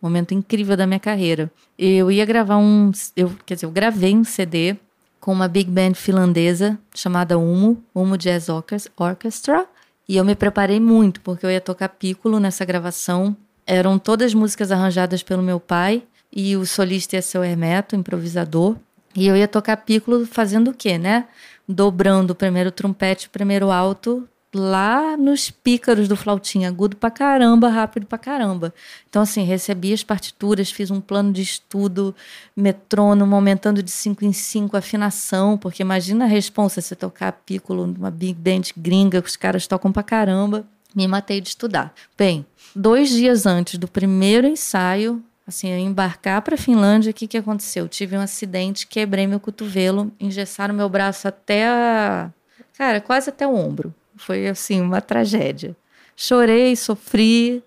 momento 0.00 0.34
incrível 0.34 0.76
da 0.76 0.86
minha 0.86 1.00
carreira. 1.00 1.50
Eu 1.78 2.10
ia 2.10 2.24
gravar 2.24 2.58
um, 2.58 2.90
eu, 3.16 3.34
quer 3.46 3.54
dizer, 3.54 3.66
eu 3.66 3.70
gravei 3.70 4.14
um 4.14 4.24
CD 4.24 4.76
com 5.18 5.32
uma 5.32 5.48
big 5.48 5.70
band 5.70 5.94
finlandesa 5.94 6.78
chamada 6.94 7.38
Umo, 7.38 7.82
Umo 7.94 8.18
Jazz 8.18 8.48
Orchestra, 8.48 9.66
e 10.06 10.18
eu 10.18 10.24
me 10.24 10.34
preparei 10.34 10.78
muito 10.78 11.22
porque 11.22 11.46
eu 11.46 11.50
ia 11.50 11.60
tocar 11.60 11.88
piccolo 11.88 12.38
nessa 12.38 12.64
gravação. 12.64 13.34
Eram 13.66 13.98
todas 13.98 14.34
músicas 14.34 14.70
arranjadas 14.70 15.22
pelo 15.22 15.42
meu 15.42 15.58
pai 15.58 16.02
e 16.30 16.54
o 16.56 16.66
solista 16.66 17.16
ia 17.16 17.22
ser 17.22 17.38
o 17.38 17.44
Hermeto, 17.44 17.96
improvisador. 17.96 18.76
E 19.16 19.26
eu 19.26 19.34
ia 19.34 19.48
tocar 19.48 19.78
piccolo 19.78 20.26
fazendo 20.26 20.72
o 20.72 20.74
quê, 20.74 20.98
né? 20.98 21.26
Dobrando 21.66 22.32
o 22.32 22.34
primeiro 22.34 22.70
trompete, 22.70 23.28
o 23.28 23.30
primeiro 23.30 23.70
alto, 23.70 24.28
lá 24.58 25.16
nos 25.16 25.50
pícaros 25.50 26.08
do 26.08 26.16
flautinho, 26.16 26.68
agudo 26.68 26.96
pra 26.96 27.10
caramba, 27.10 27.68
rápido 27.68 28.06
pra 28.06 28.18
caramba. 28.18 28.72
Então, 29.08 29.22
assim, 29.22 29.44
recebi 29.44 29.92
as 29.92 30.02
partituras, 30.02 30.70
fiz 30.70 30.90
um 30.90 31.00
plano 31.00 31.32
de 31.32 31.42
estudo, 31.42 32.14
metrônomo, 32.56 33.34
aumentando 33.34 33.82
de 33.82 33.90
5 33.90 34.24
em 34.24 34.32
5 34.32 34.76
afinação, 34.76 35.58
porque 35.58 35.82
imagina 35.82 36.24
a 36.24 36.28
responsa 36.28 36.80
você 36.80 36.94
tocar 36.94 37.32
piccolo 37.32 37.86
numa 37.86 38.10
big 38.10 38.34
band 38.34 38.62
gringa, 38.76 39.20
que 39.20 39.28
os 39.28 39.36
caras 39.36 39.66
tocam 39.66 39.92
pra 39.92 40.02
caramba. 40.02 40.64
Me 40.94 41.08
matei 41.08 41.40
de 41.40 41.48
estudar. 41.48 41.92
Bem, 42.16 42.46
dois 42.74 43.10
dias 43.10 43.46
antes 43.46 43.78
do 43.78 43.88
primeiro 43.88 44.46
ensaio, 44.46 45.22
assim, 45.46 45.68
eu 45.68 45.78
embarcar 45.78 46.40
para 46.42 46.56
Finlândia, 46.56 47.10
o 47.10 47.14
que, 47.14 47.26
que 47.26 47.36
aconteceu? 47.36 47.88
tive 47.88 48.16
um 48.16 48.20
acidente, 48.20 48.86
quebrei 48.86 49.26
meu 49.26 49.40
cotovelo, 49.40 50.12
engessaram 50.20 50.74
meu 50.74 50.88
braço 50.88 51.26
até 51.26 51.66
a. 51.66 52.30
Cara, 52.78 53.00
quase 53.00 53.30
até 53.30 53.46
o 53.46 53.54
ombro. 53.54 53.94
Foi 54.16 54.48
assim, 54.48 54.80
uma 54.80 55.00
tragédia. 55.00 55.76
Chorei, 56.16 56.76
sofri. 56.76 57.62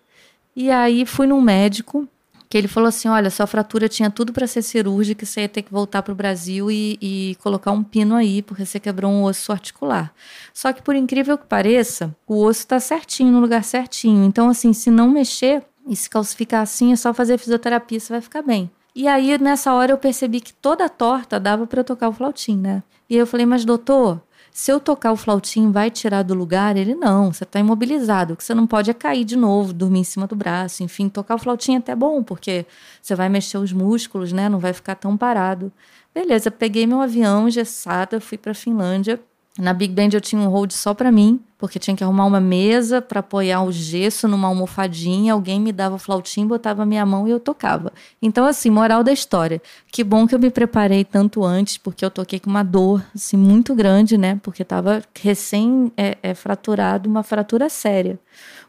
E 0.55 0.71
aí 0.71 1.05
fui 1.05 1.27
num 1.27 1.41
médico 1.41 2.07
que 2.49 2.57
ele 2.57 2.67
falou 2.67 2.87
assim: 2.87 3.07
olha, 3.07 3.29
sua 3.29 3.47
fratura 3.47 3.89
tinha 3.89 4.09
tudo 4.09 4.31
para 4.31 4.47
ser 4.47 4.61
cirúrgica, 4.61 5.25
você 5.25 5.41
ia 5.41 5.49
ter 5.49 5.61
que 5.61 5.71
voltar 5.71 6.01
para 6.01 6.11
o 6.11 6.15
Brasil 6.15 6.71
e, 6.71 6.97
e, 7.01 7.35
colocar 7.41 7.71
um 7.71 7.83
pino 7.83 8.15
aí, 8.15 8.41
porque 8.41 8.65
você 8.65 8.79
quebrou 8.79 9.11
um 9.11 9.23
osso 9.23 9.51
articular. 9.51 10.13
Só 10.53 10.71
que, 10.71 10.81
por 10.81 10.95
incrível 10.95 11.37
que 11.37 11.45
pareça, 11.45 12.15
o 12.25 12.43
osso 12.43 12.61
está 12.61 12.79
certinho, 12.79 13.31
no 13.31 13.39
lugar 13.39 13.63
certinho. 13.63 14.23
Então, 14.23 14.49
assim, 14.49 14.73
se 14.73 14.89
não 14.89 15.09
mexer 15.09 15.63
e 15.87 15.95
se 15.95 16.09
calcificar 16.09 16.61
assim, 16.61 16.91
é 16.91 16.95
só 16.95 17.13
fazer 17.13 17.37
fisioterapia, 17.37 17.99
você 17.99 18.13
vai 18.13 18.21
ficar 18.21 18.41
bem. 18.41 18.69
E 18.95 19.07
aí, 19.07 19.37
nessa 19.37 19.73
hora, 19.73 19.91
eu 19.91 19.97
percebi 19.97 20.41
que 20.41 20.53
toda 20.53 20.89
torta 20.89 21.39
dava 21.39 21.67
para 21.67 21.83
tocar 21.83 22.09
o 22.09 22.13
flautim, 22.13 22.57
né? 22.57 22.81
E 23.09 23.13
aí 23.15 23.19
eu 23.19 23.27
falei, 23.27 23.45
mas 23.45 23.63
doutor, 23.63 24.19
se 24.57 24.71
eu 24.71 24.79
tocar 24.79 25.11
o 25.11 25.15
flautim, 25.15 25.69
vai 25.71 25.91
tirar 25.91 26.23
do 26.23 26.33
lugar? 26.33 26.75
Ele, 26.77 26.95
não, 26.95 27.31
você 27.31 27.43
está 27.43 27.59
imobilizado. 27.59 28.33
O 28.33 28.35
que 28.35 28.43
você 28.43 28.55
não 28.55 28.65
pode 28.65 28.89
é 28.89 28.93
cair 28.93 29.23
de 29.23 29.35
novo, 29.35 29.71
dormir 29.71 29.99
em 29.99 30.03
cima 30.03 30.25
do 30.25 30.35
braço. 30.35 30.81
Enfim, 30.81 31.09
tocar 31.09 31.35
o 31.35 31.37
flautim 31.37 31.75
é 31.75 31.77
até 31.77 31.95
bom, 31.95 32.23
porque 32.23 32.65
você 32.99 33.13
vai 33.13 33.29
mexer 33.29 33.59
os 33.59 33.71
músculos, 33.71 34.33
né? 34.33 34.49
Não 34.49 34.57
vai 34.57 34.73
ficar 34.73 34.95
tão 34.95 35.15
parado. 35.15 35.71
Beleza, 36.11 36.49
peguei 36.49 36.87
meu 36.87 37.01
avião 37.01 37.47
engessada, 37.47 38.19
fui 38.19 38.35
para 38.35 38.55
Finlândia. 38.55 39.19
Na 39.57 39.73
Big 39.73 39.93
Band 39.93 40.09
eu 40.13 40.21
tinha 40.21 40.39
um 40.39 40.47
hold 40.47 40.71
só 40.71 40.93
para 40.93 41.11
mim, 41.11 41.39
porque 41.57 41.79
tinha 41.79 41.97
que 41.97 42.03
arrumar 42.03 42.25
uma 42.25 42.39
mesa 42.39 43.01
para 43.01 43.21
apoiar 43.21 43.63
o 43.63 43.71
gesso 43.71 44.27
numa 44.27 44.47
almofadinha. 44.47 45.33
Alguém 45.33 45.59
me 45.59 45.71
dava 45.71 45.97
flautim, 45.97 46.45
botava 46.45 46.85
minha 46.85 47.03
mão 47.05 47.27
e 47.27 47.31
eu 47.31 47.39
tocava. 47.39 47.91
Então, 48.21 48.45
assim, 48.45 48.69
moral 48.69 49.03
da 49.03 49.11
história. 49.11 49.59
Que 49.91 50.03
bom 50.03 50.27
que 50.27 50.35
eu 50.35 50.39
me 50.39 50.51
preparei 50.51 51.03
tanto 51.03 51.43
antes, 51.43 51.77
porque 51.77 52.05
eu 52.05 52.11
toquei 52.11 52.39
com 52.39 52.49
uma 52.49 52.63
dor 52.63 53.03
assim, 53.15 53.35
muito 53.35 53.73
grande, 53.73 54.15
né? 54.15 54.39
Porque 54.43 54.61
estava 54.61 55.01
recém 55.19 55.91
é, 55.97 56.17
é, 56.21 56.35
fraturado, 56.35 57.09
uma 57.09 57.23
fratura 57.23 57.67
séria. 57.67 58.19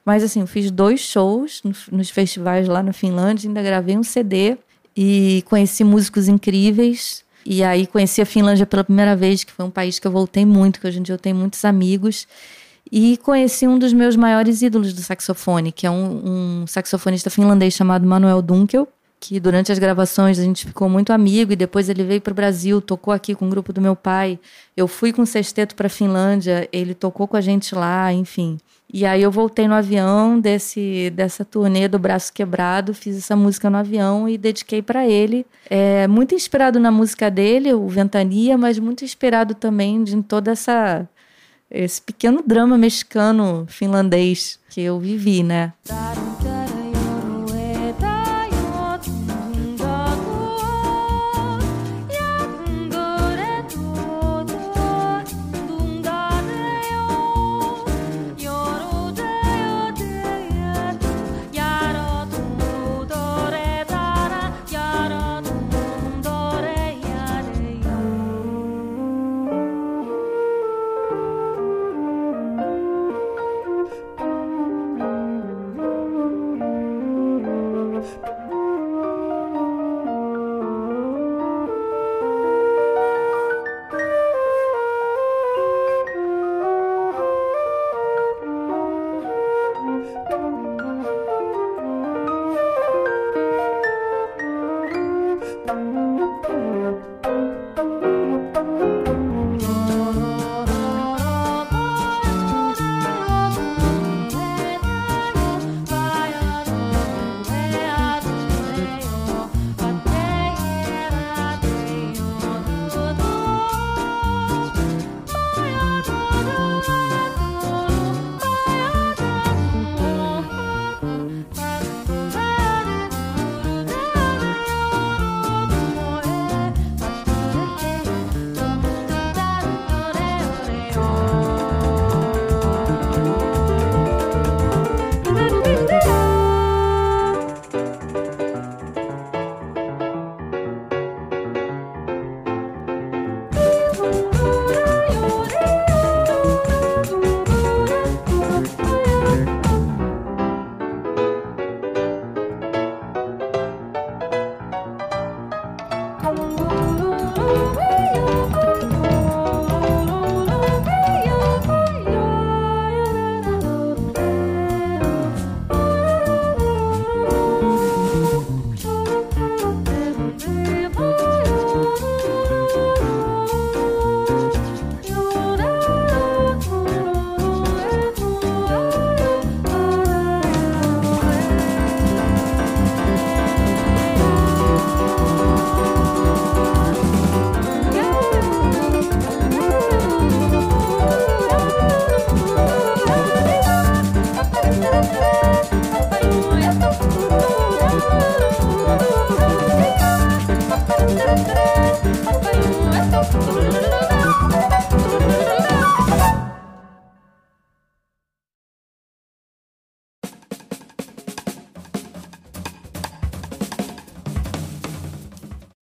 Mas, 0.04 0.24
assim, 0.24 0.40
eu 0.40 0.46
fiz 0.46 0.70
dois 0.70 1.00
shows 1.00 1.62
nos 1.92 2.08
festivais 2.08 2.66
lá 2.66 2.82
na 2.82 2.94
Finlândia, 2.94 3.46
ainda 3.46 3.62
gravei 3.62 3.98
um 3.98 4.02
CD 4.02 4.56
e 4.96 5.44
conheci 5.46 5.84
músicos 5.84 6.28
incríveis 6.28 7.27
e 7.50 7.64
aí 7.64 7.86
conheci 7.86 8.20
a 8.20 8.26
Finlândia 8.26 8.66
pela 8.66 8.84
primeira 8.84 9.16
vez, 9.16 9.42
que 9.42 9.50
foi 9.50 9.64
um 9.64 9.70
país 9.70 9.98
que 9.98 10.06
eu 10.06 10.10
voltei 10.10 10.44
muito, 10.44 10.78
que 10.78 10.86
hoje 10.86 10.98
em 10.98 11.02
dia 11.02 11.14
eu 11.14 11.18
tenho 11.18 11.34
muitos 11.34 11.64
amigos. 11.64 12.28
E 12.92 13.16
conheci 13.16 13.66
um 13.66 13.78
dos 13.78 13.90
meus 13.90 14.16
maiores 14.16 14.60
ídolos 14.60 14.92
do 14.92 15.00
saxofone, 15.00 15.72
que 15.72 15.86
é 15.86 15.90
um, 15.90 16.60
um 16.62 16.66
saxofonista 16.66 17.30
finlandês 17.30 17.72
chamado 17.72 18.06
Manuel 18.06 18.42
Dunkel, 18.42 18.86
que 19.18 19.40
durante 19.40 19.72
as 19.72 19.78
gravações 19.78 20.38
a 20.38 20.42
gente 20.42 20.66
ficou 20.66 20.90
muito 20.90 21.10
amigo 21.10 21.50
e 21.50 21.56
depois 21.56 21.88
ele 21.88 22.04
veio 22.04 22.20
para 22.20 22.32
o 22.32 22.34
Brasil, 22.34 22.82
tocou 22.82 23.14
aqui 23.14 23.34
com 23.34 23.46
o 23.46 23.48
grupo 23.48 23.72
do 23.72 23.80
meu 23.80 23.96
pai. 23.96 24.38
Eu 24.76 24.86
fui 24.86 25.10
com 25.10 25.22
o 25.22 25.26
sexteto 25.26 25.74
para 25.74 25.86
a 25.86 25.90
Finlândia, 25.90 26.68
ele 26.70 26.92
tocou 26.92 27.26
com 27.26 27.36
a 27.38 27.40
gente 27.40 27.74
lá, 27.74 28.12
enfim. 28.12 28.58
E 28.92 29.04
aí 29.04 29.22
eu 29.22 29.30
voltei 29.30 29.68
no 29.68 29.74
avião 29.74 30.40
desse 30.40 31.10
dessa 31.10 31.44
turnê 31.44 31.86
do 31.88 31.98
Braço 31.98 32.32
Quebrado, 32.32 32.94
fiz 32.94 33.18
essa 33.18 33.36
música 33.36 33.68
no 33.68 33.76
avião 33.76 34.28
e 34.28 34.38
dediquei 34.38 34.80
para 34.80 35.06
ele. 35.06 35.44
É 35.68 36.08
muito 36.08 36.34
inspirado 36.34 36.80
na 36.80 36.90
música 36.90 37.30
dele, 37.30 37.74
o 37.74 37.86
Ventania, 37.86 38.56
mas 38.56 38.78
muito 38.78 39.04
inspirado 39.04 39.54
também 39.54 39.96
em 39.96 40.22
toda 40.22 40.52
essa 40.52 41.06
esse 41.70 42.00
pequeno 42.00 42.42
drama 42.46 42.78
mexicano 42.78 43.66
finlandês 43.68 44.58
que 44.70 44.80
eu 44.80 44.98
vivi, 44.98 45.42
né? 45.42 45.74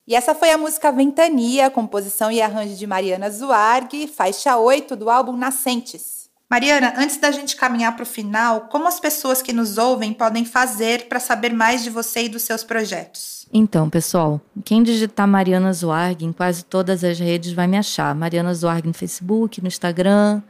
E 0.06 0.14
essa 0.14 0.36
foi 0.36 0.50
a 0.50 0.58
música 0.58 0.92
Ventania, 0.92 1.68
composição 1.68 2.30
e 2.30 2.40
arranjo 2.40 2.76
de 2.76 2.86
Mariana 2.86 3.28
Zuarg, 3.28 4.06
faixa 4.06 4.56
8 4.56 4.94
do 4.94 5.10
álbum 5.10 5.36
Nascentes. 5.36 6.30
Mariana, 6.48 6.94
antes 6.96 7.16
da 7.16 7.32
gente 7.32 7.56
caminhar 7.56 7.96
para 7.96 8.04
o 8.04 8.06
final, 8.06 8.68
como 8.70 8.86
as 8.86 9.00
pessoas 9.00 9.42
que 9.42 9.52
nos 9.52 9.78
ouvem 9.78 10.12
podem 10.12 10.44
fazer 10.44 11.08
para 11.08 11.18
saber 11.18 11.52
mais 11.52 11.82
de 11.82 11.90
você 11.90 12.26
e 12.26 12.28
dos 12.28 12.42
seus 12.42 12.62
projetos? 12.62 13.48
Então, 13.52 13.90
pessoal, 13.90 14.40
quem 14.64 14.84
digitar 14.84 15.26
Mariana 15.26 15.72
Zuarg 15.72 16.24
em 16.24 16.32
quase 16.32 16.64
todas 16.64 17.02
as 17.02 17.18
redes 17.18 17.52
vai 17.52 17.66
me 17.66 17.76
achar. 17.76 18.14
Mariana 18.14 18.54
Zuarg 18.54 18.86
no 18.86 18.94
Facebook, 18.94 19.60
no 19.60 19.66
Instagram, 19.66 20.40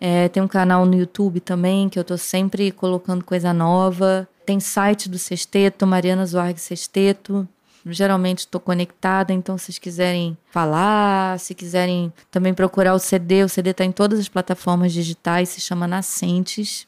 é, 0.00 0.28
tem 0.28 0.42
um 0.42 0.48
canal 0.48 0.84
no 0.84 0.94
YouTube 0.96 1.38
também, 1.38 1.88
que 1.88 2.00
eu 2.00 2.02
estou 2.02 2.18
sempre 2.18 2.72
colocando 2.72 3.24
coisa 3.24 3.52
nova. 3.52 4.28
Tem 4.44 4.58
site 4.58 5.08
do 5.08 5.20
Sexteto, 5.20 5.86
Mariana 5.86 6.26
Zuarg 6.26 6.58
Sexteto. 6.58 7.48
Geralmente 7.86 8.40
estou 8.40 8.60
conectada, 8.60 9.32
então 9.32 9.58
se 9.58 9.66
vocês 9.66 9.78
quiserem 9.78 10.36
falar, 10.50 11.38
se 11.38 11.54
quiserem 11.54 12.12
também 12.30 12.54
procurar 12.54 12.94
o 12.94 12.98
CD, 12.98 13.44
o 13.44 13.48
CD 13.48 13.70
está 13.70 13.84
em 13.84 13.92
todas 13.92 14.18
as 14.18 14.28
plataformas 14.28 14.92
digitais, 14.92 15.50
se 15.50 15.60
chama 15.60 15.86
Nascentes. 15.86 16.86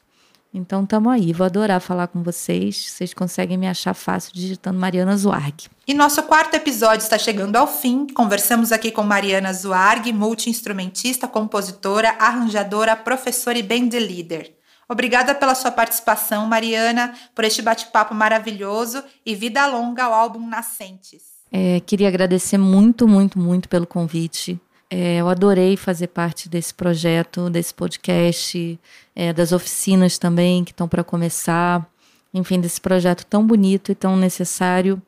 Então 0.55 0.85
estamos 0.85 1.13
aí, 1.13 1.35
vou 1.35 1.45
adorar 1.45 1.81
falar 1.83 2.07
com 2.07 2.23
vocês. 2.23 2.91
Vocês 2.91 3.13
conseguem 3.13 3.59
me 3.59 3.69
achar 3.69 3.93
fácil 3.93 4.33
digitando 4.33 4.79
Mariana 4.79 5.15
Zuarg. 5.15 5.67
E 5.87 5.93
nosso 5.93 6.23
quarto 6.23 6.55
episódio 6.55 7.05
está 7.05 7.19
chegando 7.19 7.57
ao 7.57 7.67
fim. 7.67 8.07
Conversamos 8.07 8.73
aqui 8.73 8.91
com 8.91 9.03
Mariana 9.03 9.53
Zuarg, 9.53 10.11
multi-instrumentista, 10.15 11.29
compositora, 11.29 12.17
arranjadora, 12.19 12.97
professora 12.97 13.59
e 13.59 13.63
band 13.63 13.91
leader. 13.93 14.56
Obrigada 14.89 15.35
pela 15.35 15.55
sua 15.55 15.73
participação, 15.73 16.47
Mariana, 16.47 17.15
por 17.35 17.45
este 17.45 17.61
bate-papo 17.61 18.15
maravilhoso 18.15 19.03
e 19.25 19.35
vida 19.35 19.67
longa 19.67 20.05
ao 20.05 20.15
álbum 20.15 20.47
Nascentes. 20.47 21.37
É, 21.51 21.81
queria 21.81 22.09
agradecer 22.09 22.59
muito, 22.59 23.09
muito, 23.09 23.39
muito 23.39 23.69
pelo 23.69 23.87
convite. 23.87 24.61
É, 24.89 25.17
eu 25.17 25.29
adorei 25.29 25.77
fazer 25.77 26.07
parte 26.09 26.49
desse 26.49 26.73
projeto, 26.73 27.51
desse 27.51 27.75
podcast, 27.75 28.79
é, 29.15 29.33
das 29.33 29.51
oficinas 29.51 30.19
também 30.19 30.63
que 30.63 30.71
estão 30.71 30.87
para 30.87 31.03
começar. 31.03 31.85
Enfim, 32.33 32.61
desse 32.61 32.81
projeto 32.81 33.25
tão 33.27 33.45
bonito 33.45 33.91
e 33.91 33.95
tão 33.95 34.17
necessário. 34.17 35.03